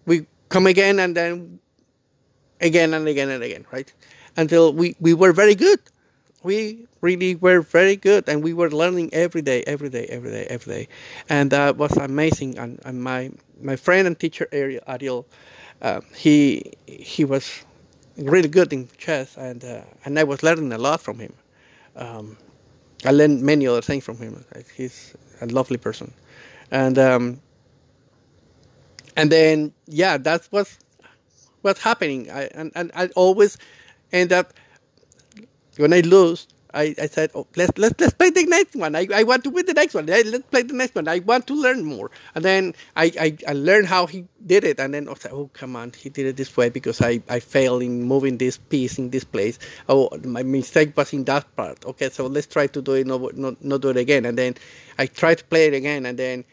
we 0.06 0.26
come 0.50 0.68
again 0.68 1.00
and 1.00 1.16
then 1.16 1.60
again 2.62 2.94
and 2.94 3.08
again 3.08 3.30
and 3.30 3.44
again 3.44 3.66
right? 3.72 3.92
Until 4.38 4.74
we 4.74 4.96
we 5.00 5.14
were 5.14 5.34
very 5.34 5.56
good. 5.56 5.80
We 6.44 6.88
really 7.02 7.36
were 7.36 7.62
very 7.62 7.96
good 7.96 8.30
and 8.30 8.44
we 8.44 8.54
were 8.54 8.70
learning 8.70 9.10
every 9.14 9.42
day 9.42 9.64
every 9.68 9.90
day 9.90 10.06
every 10.08 10.32
day 10.32 10.46
every 10.50 10.74
day. 10.74 10.88
And 11.30 11.52
that 11.52 11.78
was 11.78 11.96
amazing. 11.98 12.58
And, 12.58 12.80
and 12.86 13.04
my 13.04 13.32
my 13.62 13.76
friend 13.76 14.08
and 14.08 14.20
teacher 14.20 14.48
ariel 14.52 15.26
uh, 15.82 16.02
he 16.16 16.74
he 16.88 17.26
was 17.26 17.64
really 18.18 18.48
good 18.48 18.72
in 18.74 18.88
chess 18.98 19.38
and 19.38 19.64
uh, 19.64 19.82
and 20.06 20.18
i 20.20 20.24
was 20.24 20.44
learning 20.44 20.72
a 20.74 20.78
lot 20.78 21.02
from 21.02 21.20
him. 21.20 21.34
Um, 21.96 22.38
i 23.06 23.12
learned 23.12 23.42
many 23.42 23.68
other 23.68 23.82
things 23.82 24.04
from 24.04 24.18
him. 24.18 24.44
He's 24.76 25.16
a 25.42 25.48
lovely 25.48 25.78
person. 25.78 26.14
And 26.72 26.98
um, 26.98 27.42
and 29.16 29.32
then 29.32 29.74
yeah 29.88 30.18
that's 30.18 30.52
what's 30.52 30.78
what's 31.66 31.82
happening 31.82 32.30
I, 32.32 32.44
and, 32.54 32.72
and 32.76 32.92
i 32.96 33.08
always 33.16 33.58
end 34.14 34.32
up 34.32 34.54
when 35.78 35.94
I 35.94 36.02
lose, 36.02 36.48
I, 36.74 36.94
I 37.02 37.08
said, 37.08 37.32
oh, 37.36 37.48
let's, 37.56 37.78
let's, 37.78 38.00
let's 38.00 38.14
play 38.14 38.30
the 38.32 38.46
next 38.46 38.76
one. 38.76 38.96
I, 38.96 39.08
I 39.14 39.24
want 39.24 39.46
to 39.46 39.50
win 39.50 39.66
the 39.66 39.74
next 39.74 39.94
one. 39.94 40.06
Let's 40.08 40.46
play 40.48 40.64
the 40.64 40.74
next 40.74 40.94
one. 40.94 41.08
I 41.08 41.20
want 41.20 41.48
to 41.48 41.54
learn 41.54 41.86
more. 41.86 42.12
And 42.36 42.44
then 42.44 42.74
I, 42.98 43.12
I, 43.20 43.38
I 43.48 43.54
learned 43.54 43.88
how 43.88 44.08
he 44.08 44.26
did 44.46 44.66
it. 44.66 44.80
And 44.80 44.94
then 44.94 45.08
I 45.08 45.14
said, 45.14 45.32
oh, 45.32 45.50
come 45.54 45.76
on, 45.78 45.94
he 45.98 46.10
did 46.10 46.26
it 46.26 46.38
this 46.38 46.56
way 46.58 46.70
because 46.70 47.02
I, 47.02 47.22
I 47.30 47.40
failed 47.40 47.82
in 47.82 48.04
moving 48.04 48.38
this 48.38 48.58
piece 48.58 48.98
in 48.98 49.10
this 49.10 49.24
place. 49.24 49.58
Oh, 49.88 50.10
my 50.26 50.44
mistake 50.44 50.96
was 50.98 51.14
in 51.14 51.24
that 51.26 51.56
part. 51.56 51.86
Okay, 51.86 52.10
so 52.10 52.28
let's 52.28 52.48
try 52.48 52.68
to 52.68 52.82
do 52.82 52.94
it, 52.94 53.08
not, 53.08 53.38
not, 53.38 53.64
not 53.64 53.82
do 53.82 53.90
it 53.90 53.98
again. 53.98 54.26
And 54.26 54.38
then 54.38 54.56
I 54.98 55.06
tried 55.06 55.38
to 55.38 55.44
play 55.46 55.68
it 55.68 55.74
again. 55.74 56.06
And 56.06 56.20
then 56.20 56.44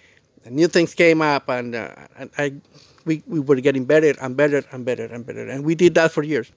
new 0.48 0.68
things 0.68 0.94
came 0.94 1.20
up. 1.20 1.48
And, 1.48 1.74
uh, 1.74 1.94
and 2.16 2.30
I, 2.38 2.54
we, 3.04 3.22
we 3.26 3.40
were 3.40 3.56
getting 3.56 3.84
better 3.84 4.14
and 4.20 4.36
better 4.36 4.62
and 4.72 4.84
better 4.84 5.06
and 5.06 5.26
better. 5.26 5.48
And 5.48 5.64
we 5.64 5.74
did 5.74 5.94
that 5.94 6.12
for 6.12 6.22
years, 6.22 6.50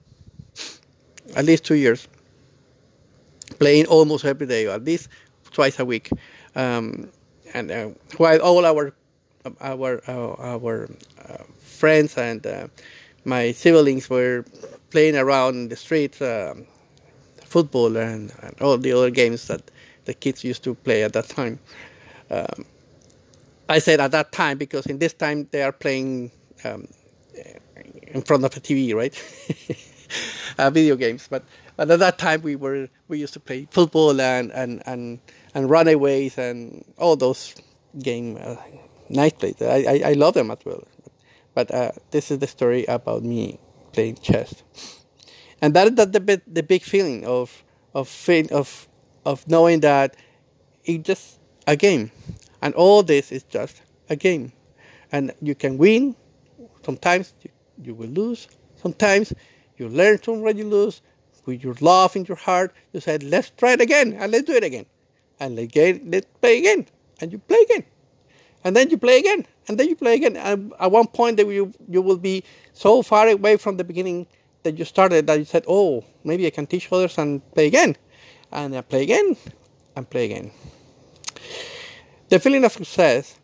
at 1.36 1.46
least 1.46 1.64
two 1.66 1.76
years 1.76 2.08
playing 3.60 3.86
almost 3.88 4.26
every 4.26 4.48
day, 4.48 4.68
at 4.68 4.84
least 4.84 5.10
twice 5.52 5.80
a 5.80 5.86
week. 5.86 6.10
Um, 6.56 7.10
and 7.54 7.72
uh, 7.72 7.90
while 8.18 8.40
all 8.42 8.66
our 8.66 8.94
our 9.62 10.02
our, 10.08 10.40
our 10.42 10.90
uh, 11.28 11.44
friends 11.60 12.18
and 12.18 12.46
uh, 12.46 12.68
my 13.26 13.52
siblings 13.52 14.10
were 14.10 14.46
playing 14.90 15.16
around 15.16 15.56
in 15.56 15.68
the 15.70 15.76
streets, 15.76 16.22
um, 16.22 16.66
football 17.44 17.96
and, 17.98 18.34
and, 18.42 18.62
all 18.62 18.78
the 18.78 18.92
other 18.92 19.10
games 19.10 19.48
that 19.48 19.62
the 20.06 20.14
kids 20.14 20.44
used 20.44 20.64
to 20.64 20.76
play 20.76 21.04
at 21.04 21.14
that 21.14 21.28
time. 21.30 21.60
Um, 22.30 22.66
I 23.67 23.80
said 23.80 23.99
at 23.99 24.12
that 24.12 24.32
time 24.32 24.58
because 24.58 24.86
in 24.86 24.99
this 24.99 25.13
time 25.13 25.47
they 25.51 25.63
are 25.63 25.71
playing 25.71 26.32
um, 26.63 26.88
in 28.08 28.21
front 28.21 28.43
of 28.43 28.56
a 28.56 28.60
TV, 28.60 28.93
right? 28.93 29.13
uh, 30.58 30.69
video 30.69 30.95
games, 30.95 31.28
but 31.30 31.43
but 31.75 31.91
at 31.91 31.99
that 31.99 32.17
time, 32.17 32.41
we 32.41 32.56
were 32.56 32.88
we 33.08 33.19
used 33.19 33.34
to 33.34 33.39
play 33.39 33.67
football 33.71 34.19
and 34.21 34.51
and 34.51 34.82
and, 34.86 35.19
and 35.54 35.69
runaways 35.69 36.38
and 36.38 36.86
all 36.97 37.15
those 37.15 37.56
game 37.99 38.38
uh, 38.41 38.56
nice 39.10 39.34
plays. 39.34 39.62
I, 39.62 39.86
I, 39.88 40.01
I 40.10 40.13
love 40.13 40.34
them 40.34 40.51
as 40.51 40.60
well. 40.65 40.84
But 41.54 41.71
uh, 41.73 41.91
this 42.12 42.32
is 42.32 42.39
the 42.39 42.47
story 42.47 42.86
about 42.86 43.23
me 43.23 43.60
playing 43.93 44.15
chess, 44.15 44.63
and 45.62 45.73
that 45.73 45.88
is 45.88 45.95
the 46.12 46.19
bit, 46.19 46.41
the 46.54 46.63
big 46.63 46.84
feeling 46.84 47.25
of 47.25 47.63
of 47.93 48.10
of 48.51 48.88
of 49.25 49.47
knowing 49.47 49.80
that 49.82 50.15
it's 50.84 51.06
just 51.06 51.39
a 51.67 51.75
game, 51.75 52.12
and 52.62 52.74
all 52.76 53.04
this 53.04 53.32
is 53.32 53.44
just 53.44 53.82
a 54.10 54.15
game, 54.15 54.52
and 55.12 55.32
you 55.41 55.56
can 55.56 55.78
win. 55.78 56.15
Sometimes 56.84 57.34
you, 57.82 57.94
will 57.94 58.08
lose. 58.08 58.48
Sometimes 58.76 59.34
you 59.78 59.89
learn 59.89 60.18
from 60.20 60.41
what 60.41 60.56
you 60.56 60.65
lose 60.65 61.02
with 61.46 61.63
your 61.63 61.76
love 61.80 62.15
in 62.15 62.26
your 62.26 62.38
heart, 62.38 62.74
you 62.94 63.00
said, 63.00 63.24
let's 63.24 63.52
try 63.52 63.74
it 63.74 63.82
again 63.82 64.13
and 64.13 64.32
let's 64.32 64.46
do 64.46 64.54
it 64.54 64.63
again. 64.63 64.86
And 65.39 65.58
again, 65.60 66.02
let's 66.06 66.28
play 66.41 66.60
again. 66.60 66.88
And 67.22 67.32
you 67.32 67.39
play 67.39 67.60
again. 67.70 67.84
And 68.63 68.76
then 68.76 68.89
you 68.89 68.98
play 68.98 69.20
again. 69.20 69.46
And 69.68 69.80
then 69.80 69.88
you 69.88 69.96
play 69.96 70.15
again. 70.15 70.38
And 70.38 70.74
at 70.80 70.91
one 70.91 71.08
point 71.08 71.38
that 71.38 71.48
you 71.48 71.74
you 71.88 72.02
will 72.02 72.18
be 72.18 72.44
so 72.74 73.02
far 73.02 73.28
away 73.28 73.58
from 73.58 73.78
the 73.78 73.84
beginning 73.84 74.28
that 74.63 74.78
you 74.78 74.86
started 74.86 75.28
that 75.28 75.38
you 75.39 75.46
said, 75.46 75.65
Oh, 75.68 76.04
maybe 76.24 76.48
I 76.48 76.50
can 76.50 76.65
teach 76.65 76.91
others 76.91 77.18
and 77.18 77.41
play 77.54 77.68
again. 77.68 77.96
And 78.52 78.76
I 78.76 78.82
play 78.82 79.04
again 79.04 79.38
and 79.96 80.10
play 80.10 80.26
again. 80.26 80.52
The 82.30 82.40
feeling 82.40 82.64
of 82.66 82.72
success 82.72 83.40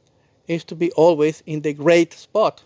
is 0.47 0.63
to 0.65 0.75
be 0.75 0.91
always 0.93 1.43
in 1.45 1.61
the 1.61 1.73
great 1.73 2.13
spot 2.13 2.63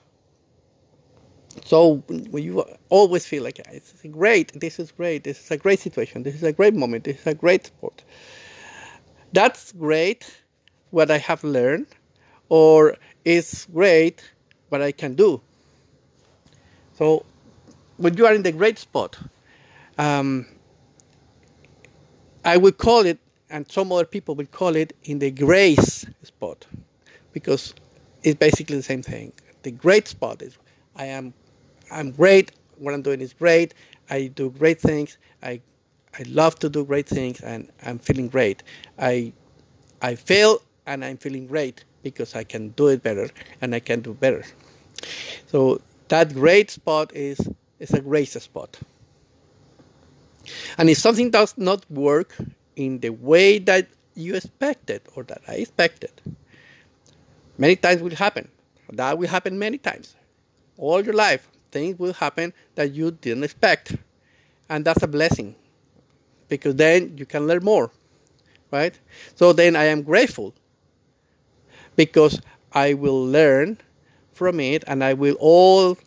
so 1.64 2.04
when 2.08 2.44
you 2.44 2.66
always 2.90 3.26
feel 3.26 3.44
like 3.44 3.60
it's 3.60 3.94
great, 4.12 4.60
this 4.60 4.80
is 4.80 4.92
great, 4.92 5.24
this 5.24 5.40
is 5.40 5.52
a 5.52 5.58
great 5.58 5.80
situation, 5.80 6.24
this 6.24 6.36
is 6.36 6.44
a 6.44 6.52
great 6.52 6.74
moment, 6.74 7.06
this 7.06 7.20
is 7.22 7.28
a 7.28 7.34
great 7.34 7.68
spot. 7.68 8.04
That's 9.32 9.72
great 9.72 10.42
what 10.92 11.10
I 11.10 11.18
have 11.18 11.44
learned, 11.44 11.88
or 12.50 12.98
it's 13.24 13.66
great 13.66 14.22
what 14.70 14.82
I 14.82 14.92
can 14.92 15.16
do. 15.16 15.42
So 16.98 17.26
when 17.98 18.18
you 18.18 18.26
are 18.26 18.34
in 18.34 18.44
the 18.44 18.52
great 18.52 18.78
spot, 18.78 19.18
um, 19.98 20.46
I 22.44 22.58
would 22.58 22.78
call 22.78 23.06
it, 23.06 23.18
and 23.50 23.70
some 23.72 23.92
other 23.92 24.06
people 24.06 24.36
will 24.36 24.46
call 24.48 24.76
it, 24.76 24.96
in 25.04 25.20
the 25.20 25.32
grace 25.32 26.06
spot, 26.24 26.66
because 27.32 27.74
it's 28.24 28.38
basically 28.38 28.78
the 28.78 28.84
same 28.84 29.02
thing. 29.02 29.32
The 29.64 29.72
great 29.72 30.08
spot 30.08 30.42
is 30.42 30.58
I 30.96 31.06
am, 31.06 31.34
I'm 31.92 32.12
great. 32.12 32.52
What 32.78 32.94
I'm 32.94 33.02
doing 33.02 33.22
is 33.22 33.34
great. 33.34 33.74
I 34.10 34.28
do 34.28 34.50
great 34.50 34.80
things. 34.80 35.18
I, 35.42 35.62
I 36.18 36.24
love 36.28 36.58
to 36.60 36.70
do 36.70 36.86
great 36.86 37.08
things, 37.08 37.42
and 37.42 37.72
I'm 37.86 38.00
feeling 38.00 38.28
great. 38.28 38.64
I, 38.98 39.34
I 40.02 40.16
fail, 40.16 40.62
and 40.86 41.04
I'm 41.04 41.18
feeling 41.18 41.48
great 41.48 41.84
because 42.04 42.36
I 42.36 42.44
can 42.44 42.70
do 42.70 42.88
it 42.88 43.02
better, 43.02 43.30
and 43.62 43.74
I 43.74 43.80
can 43.80 44.02
do 44.02 44.14
better. 44.14 44.44
So 45.48 45.82
that 46.08 46.34
great 46.34 46.72
spot 46.72 47.12
is 47.16 47.40
is 47.80 47.92
a 47.92 48.02
grace 48.02 48.34
spot. 48.34 48.80
And 50.78 50.90
if 50.90 50.98
something 50.98 51.32
does 51.32 51.58
not 51.58 51.90
work 51.90 52.36
in 52.76 53.00
the 53.00 53.10
way 53.10 53.60
that 53.60 53.88
you 54.14 54.36
expected 54.36 55.02
or 55.16 55.24
that 55.24 55.42
I 55.48 55.56
expected, 55.56 56.12
many 57.58 57.76
times 57.76 58.02
will 58.02 58.16
happen. 58.16 58.50
That 58.92 59.18
will 59.18 59.28
happen 59.28 59.58
many 59.58 59.78
times. 59.78 60.16
All 60.78 61.04
your 61.04 61.14
life, 61.14 61.48
things 61.72 61.98
will 62.00 62.14
happen 62.14 62.54
that 62.76 62.94
you 62.94 63.12
didn't 63.12 63.44
expect. 63.44 63.96
And 64.70 64.86
that's 64.86 65.04
a 65.04 65.08
blessing 65.08 65.56
because 66.48 66.76
then 66.76 67.18
you 67.18 67.26
can 67.26 67.48
learn 67.48 67.64
more, 67.64 67.92
right? 68.72 68.98
So 69.36 69.54
then 69.54 69.76
I 69.76 69.86
am 69.86 70.04
grateful 70.04 70.54
because 71.96 72.42
I 72.72 72.94
will 72.94 73.26
learn 73.26 73.80
from 74.34 74.60
it 74.60 74.84
and 74.88 75.04
I 75.04 75.14
will 75.14 75.36
all 75.40 75.98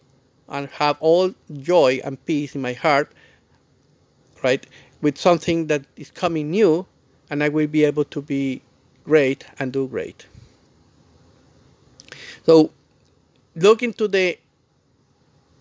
and 0.48 0.68
have 0.70 0.96
all 1.00 1.34
joy 1.60 2.00
and 2.04 2.22
peace 2.24 2.54
in 2.54 2.62
my 2.62 2.72
heart, 2.72 3.12
right, 4.42 4.66
with 5.00 5.18
something 5.18 5.66
that 5.68 5.84
is 5.96 6.10
coming 6.10 6.50
new, 6.50 6.86
and 7.30 7.42
I 7.42 7.48
will 7.48 7.66
be 7.66 7.84
able 7.84 8.04
to 8.06 8.22
be 8.22 8.62
great 9.04 9.44
and 9.58 9.72
do 9.72 9.86
great. 9.88 10.26
So, 12.46 12.72
look 13.56 13.82
into 13.82 14.08
the 14.08 14.38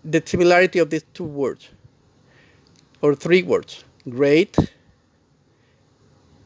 the 0.04 0.24
similarity 0.26 0.80
of 0.80 0.90
these 0.90 1.04
two 1.14 1.26
words, 1.26 1.70
or 3.02 3.16
three 3.16 3.44
words: 3.44 3.84
great, 4.10 4.58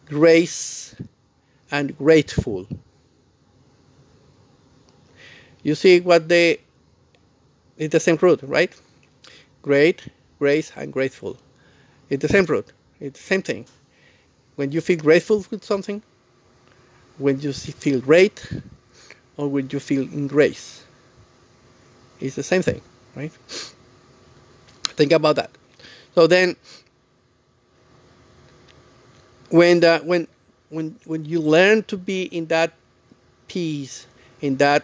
grace, 0.06 0.96
and 1.72 1.98
grateful. 1.98 2.68
You 5.64 5.76
see 5.76 6.00
what 6.02 6.30
the 6.30 6.60
it's 7.78 7.92
the 7.92 8.00
same 8.00 8.18
root, 8.22 8.42
right? 8.44 8.74
Great, 9.62 10.08
grace, 10.40 10.72
and 10.76 10.92
grateful. 10.92 11.38
It's 12.10 12.22
the 12.22 12.28
same 12.30 12.46
root. 12.46 12.74
It's 13.02 13.20
the 13.20 13.26
same 13.26 13.42
thing. 13.42 13.66
When 14.56 14.72
you 14.72 14.80
feel 14.80 14.98
grateful 14.98 15.44
with 15.50 15.64
something, 15.64 16.04
when 17.18 17.42
you 17.42 17.52
feel 17.52 18.00
great, 18.00 18.48
or 19.38 19.48
when 19.48 19.70
you 19.72 19.80
feel 19.80 20.04
in 20.04 20.28
grace, 20.28 20.84
it's 22.20 22.36
the 22.36 22.44
same 22.44 22.62
thing, 22.62 22.82
right? 23.16 23.32
Think 24.84 25.12
about 25.12 25.36
that. 25.38 25.50
So 26.14 26.28
then, 26.28 26.56
when 29.50 29.80
the, 29.80 30.00
when 30.04 30.28
when 30.70 30.96
when 31.06 31.26
you 31.26 31.40
learn 31.40 31.84
to 31.84 31.98
be 31.98 32.24
in 32.24 32.46
that 32.48 32.74
peace, 33.48 34.06
in 34.42 34.58
that 34.58 34.84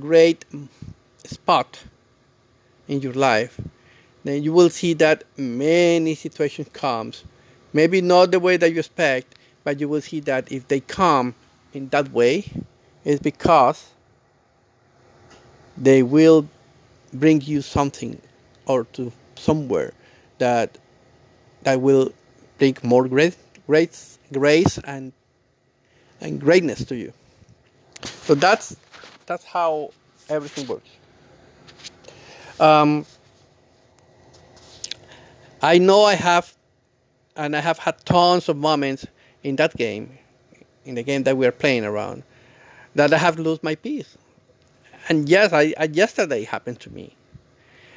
great 0.00 0.44
spot, 1.24 1.80
in 2.88 3.00
your 3.02 3.12
life, 3.12 3.60
then 4.24 4.42
you 4.42 4.52
will 4.52 4.70
see 4.70 4.94
that 4.94 5.24
many 5.36 6.14
situations 6.14 6.68
comes. 6.72 7.24
Maybe 7.72 8.00
not 8.00 8.30
the 8.30 8.40
way 8.40 8.56
that 8.56 8.72
you 8.72 8.78
expect, 8.78 9.34
but 9.64 9.80
you 9.80 9.88
will 9.88 10.00
see 10.00 10.20
that 10.20 10.50
if 10.50 10.68
they 10.68 10.80
come 10.80 11.34
in 11.72 11.88
that 11.90 12.12
way, 12.12 12.44
it's 13.04 13.22
because 13.22 13.90
they 15.76 16.02
will 16.02 16.48
bring 17.12 17.40
you 17.40 17.62
something 17.62 18.20
or 18.66 18.84
to 18.92 19.12
somewhere 19.36 19.92
that 20.38 20.78
that 21.62 21.80
will 21.80 22.12
bring 22.58 22.76
more 22.82 23.08
grace, 23.08 23.36
grace, 23.66 24.18
grace 24.32 24.78
and 24.78 25.12
and 26.20 26.40
greatness 26.40 26.84
to 26.84 26.96
you. 26.96 27.12
So 28.02 28.34
that's 28.34 28.76
that's 29.26 29.44
how 29.44 29.92
everything 30.28 30.66
works. 30.66 30.88
Um, 32.60 33.06
I 35.62 35.78
know 35.78 36.04
I 36.04 36.14
have, 36.14 36.52
and 37.38 37.56
I 37.56 37.60
have 37.60 37.78
had 37.78 38.04
tons 38.04 38.50
of 38.50 38.58
moments 38.58 39.06
in 39.44 39.56
that 39.56 39.76
game, 39.76 40.18
in 40.84 40.96
the 40.96 41.04
game 41.04 41.24
that 41.24 41.36
we 41.38 41.46
are 41.46 41.52
playing 41.52 41.86
around, 41.86 42.24
that 42.96 43.14
I 43.14 43.18
have 43.18 43.38
lost 43.38 43.64
my 43.64 43.76
peace. 43.76 44.18
And 45.08 45.28
yes, 45.28 45.54
I, 45.54 45.74
I 45.78 45.84
yesterday 45.84 46.44
happened 46.44 46.80
to 46.80 46.90
me, 46.90 47.16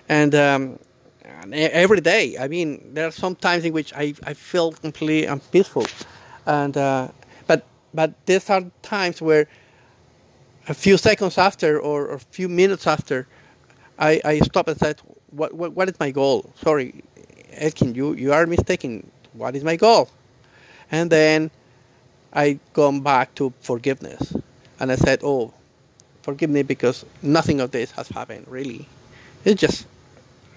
and, 0.09 0.35
um, 0.35 0.79
and 1.25 1.53
every 1.53 2.01
day. 2.01 2.37
I 2.39 2.47
mean, 2.47 2.93
there 2.93 3.07
are 3.07 3.11
some 3.11 3.35
times 3.35 3.65
in 3.65 3.73
which 3.73 3.93
I, 3.95 4.13
I 4.25 4.33
feel 4.35 4.71
completely 4.73 5.25
unpeaceful, 5.25 5.87
and 6.45 6.77
uh, 6.77 7.09
but 7.47 7.65
but 7.93 8.13
these 8.27 8.49
are 8.49 8.63
times 8.83 9.21
where 9.21 9.47
a 10.69 10.73
few 10.75 10.97
seconds 10.97 11.37
after 11.37 11.79
or, 11.79 12.07
or 12.07 12.15
a 12.15 12.19
few 12.19 12.49
minutes 12.49 12.87
after 12.87 13.27
I, 13.99 14.21
I 14.25 14.39
stopped 14.39 14.69
and 14.69 14.79
said, 14.79 15.01
what, 15.31 15.53
what, 15.53 15.73
what 15.73 15.89
is 15.89 15.99
my 15.99 16.11
goal? 16.11 16.51
Sorry, 16.55 17.03
Elkin, 17.53 17.95
you, 17.95 18.13
you 18.15 18.33
are 18.33 18.47
mistaken. 18.47 19.11
What 19.33 19.55
is 19.55 19.63
my 19.63 19.75
goal? 19.75 20.09
And 20.91 21.09
then 21.09 21.51
I 22.33 22.59
come 22.73 23.01
back 23.01 23.33
to 23.35 23.53
forgiveness. 23.61 24.33
And 24.79 24.91
I 24.91 24.95
said, 24.95 25.19
oh, 25.23 25.53
forgive 26.21 26.49
me 26.49 26.63
because 26.63 27.05
nothing 27.21 27.59
of 27.61 27.71
this 27.71 27.91
has 27.91 28.07
happened, 28.09 28.47
really. 28.47 28.87
It's 29.45 29.59
just 29.59 29.85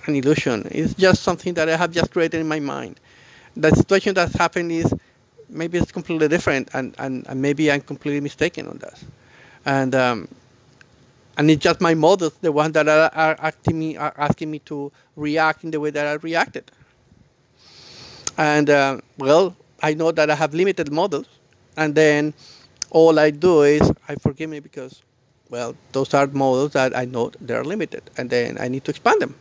an 0.07 0.17
illusion. 0.17 0.67
It's 0.71 0.95
just 0.95 1.23
something 1.23 1.55
that 1.55 1.69
I 1.69 1.77
have 1.77 1.93
just 1.93 2.11
created 2.11 2.41
in 2.41 2.49
my 2.49 2.61
mind. 2.61 3.01
The 3.57 3.71
situation 3.71 4.15
that's 4.15 4.35
happened 4.35 4.73
is 4.73 4.93
maybe 5.49 5.79
it's 5.79 5.93
completely 5.93 6.29
different, 6.29 6.69
and, 6.75 6.95
and, 6.99 7.27
and 7.29 7.41
maybe 7.41 7.71
I'm 7.71 7.81
completely 7.81 8.21
mistaken 8.21 8.67
on 8.67 8.79
that. 8.79 9.03
And 9.65 9.95
um, 9.95 10.29
and 11.37 11.51
it's 11.51 11.63
just 11.63 11.81
my 11.81 11.95
models, 11.95 12.35
the 12.41 12.53
ones 12.53 12.73
that 12.75 12.89
are, 12.89 13.11
are 13.13 13.37
asking 13.41 13.79
me, 13.79 13.97
are 13.97 14.15
asking 14.17 14.51
me 14.51 14.61
to 14.61 14.93
react 15.17 15.65
in 15.65 15.71
the 15.71 15.81
way 15.81 15.91
that 15.91 16.07
I 16.07 16.13
reacted. 16.15 16.71
And 18.37 18.71
uh, 18.71 18.99
well, 19.19 19.57
I 19.83 19.95
know 19.95 20.13
that 20.13 20.31
I 20.31 20.35
have 20.35 20.55
limited 20.55 20.91
models, 20.91 21.29
and 21.77 21.95
then 21.95 22.35
all 22.91 23.19
I 23.19 23.31
do 23.31 23.63
is 23.63 23.93
I 24.09 24.17
forgive 24.17 24.51
me 24.51 24.61
because, 24.61 25.03
well, 25.51 25.77
those 25.93 26.13
are 26.15 26.27
models 26.27 26.73
that 26.73 26.97
I 26.97 27.05
know 27.05 27.31
they're 27.41 27.65
limited, 27.65 28.03
and 28.17 28.31
then 28.31 28.57
I 28.61 28.69
need 28.69 28.85
to 28.85 28.91
expand 28.91 29.23
them. 29.23 29.35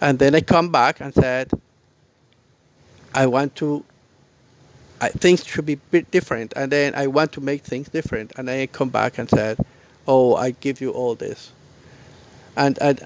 And 0.00 0.18
then 0.18 0.34
I 0.34 0.40
come 0.40 0.70
back 0.70 1.00
and 1.00 1.12
said, 1.14 1.50
I 3.14 3.26
want 3.26 3.54
to. 3.56 3.84
I, 4.98 5.08
things 5.10 5.44
should 5.44 5.66
be 5.66 5.74
bit 5.74 6.10
different, 6.10 6.54
and 6.56 6.72
then 6.72 6.94
I 6.94 7.06
want 7.06 7.32
to 7.32 7.40
make 7.40 7.62
things 7.62 7.88
different, 7.88 8.32
and 8.36 8.48
I 8.48 8.66
come 8.66 8.88
back 8.88 9.18
and 9.18 9.28
said 9.28 9.58
oh, 10.06 10.34
I 10.34 10.50
give 10.50 10.80
you 10.80 10.90
all 10.90 11.14
this. 11.14 11.52
And, 12.56 12.78
and, 12.80 13.04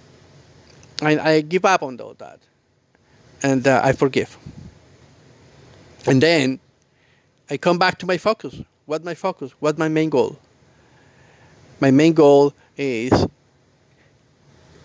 and 1.03 1.21
I 1.21 1.41
give 1.41 1.65
up 1.65 1.83
on 1.83 2.01
all 2.01 2.15
that. 2.19 2.39
And 3.43 3.67
uh, 3.67 3.81
I 3.83 3.93
forgive. 3.93 4.37
And 6.07 6.23
then 6.23 6.61
I 7.49 7.57
come 7.57 7.79
back 7.79 7.99
to 7.99 8.07
my 8.07 8.19
focus. 8.19 8.61
What's 8.87 9.05
my 9.05 9.15
focus? 9.15 9.53
What's 9.61 9.79
my 9.79 9.89
main 9.89 10.11
goal? 10.11 10.39
My 11.81 11.91
main 11.91 12.13
goal 12.13 12.53
is 12.77 13.27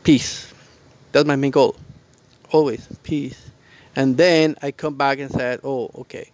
peace. 0.03 0.53
That's 1.11 1.27
my 1.27 1.35
main 1.35 1.51
goal. 1.51 1.75
Always 2.51 2.87
peace. 3.03 3.49
And 3.95 4.17
then 4.17 4.55
I 4.61 4.71
come 4.71 4.95
back 4.95 5.19
and 5.19 5.31
said, 5.31 5.61
oh, 5.63 5.89
okay, 5.95 6.29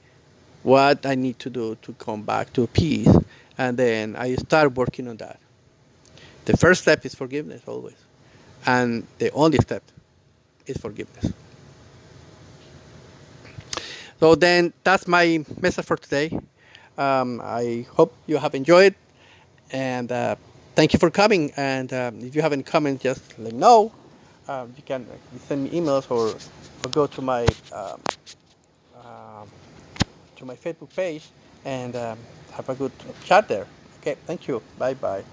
what 0.63 1.05
I 1.05 1.15
need 1.15 1.39
to 1.39 1.49
do 1.49 1.75
to 1.81 1.93
come 1.93 2.23
back 2.23 2.53
to 2.53 2.67
peace. 2.67 3.15
And 3.57 3.77
then 3.77 4.15
I 4.15 4.35
start 4.35 4.73
working 4.75 5.07
on 5.07 5.17
that. 5.17 5.39
The 6.45 6.57
first 6.57 6.81
step 6.81 7.05
is 7.05 7.13
forgiveness 7.13 7.61
always. 7.67 7.97
And 8.65 9.05
the 9.19 9.31
only 9.31 9.59
step 9.59 9.83
is 10.65 10.77
forgiveness. 10.77 11.31
So 14.21 14.35
then 14.35 14.71
that's 14.83 15.07
my 15.07 15.43
message 15.61 15.83
for 15.83 15.97
today. 15.97 16.29
Um, 16.95 17.41
I 17.43 17.87
hope 17.91 18.13
you 18.27 18.37
have 18.37 18.53
enjoyed 18.53 18.93
and 19.71 20.11
uh, 20.11 20.35
thank 20.75 20.93
you 20.93 20.99
for 20.99 21.09
coming. 21.09 21.51
And 21.57 21.91
um, 21.91 22.19
if 22.21 22.35
you 22.35 22.43
have 22.43 22.53
any 22.53 22.61
comments, 22.61 23.01
just 23.01 23.23
let 23.39 23.51
me 23.51 23.57
know. 23.57 23.91
Um, 24.47 24.73
you 24.77 24.83
can 24.83 25.07
send 25.47 25.63
me 25.63 25.71
emails 25.71 26.05
or, 26.11 26.35
or 26.85 26.89
go 26.91 27.07
to 27.07 27.21
my 27.23 27.47
um, 27.73 27.99
uh, 28.95 29.45
to 30.35 30.45
my 30.45 30.55
Facebook 30.55 30.95
page 30.95 31.23
and 31.65 31.95
um, 31.95 32.19
have 32.53 32.69
a 32.69 32.75
good 32.75 32.91
chat 33.25 33.47
there. 33.47 33.65
Okay, 34.01 34.17
thank 34.27 34.47
you. 34.47 34.61
Bye 34.77 34.93
bye. 34.93 35.23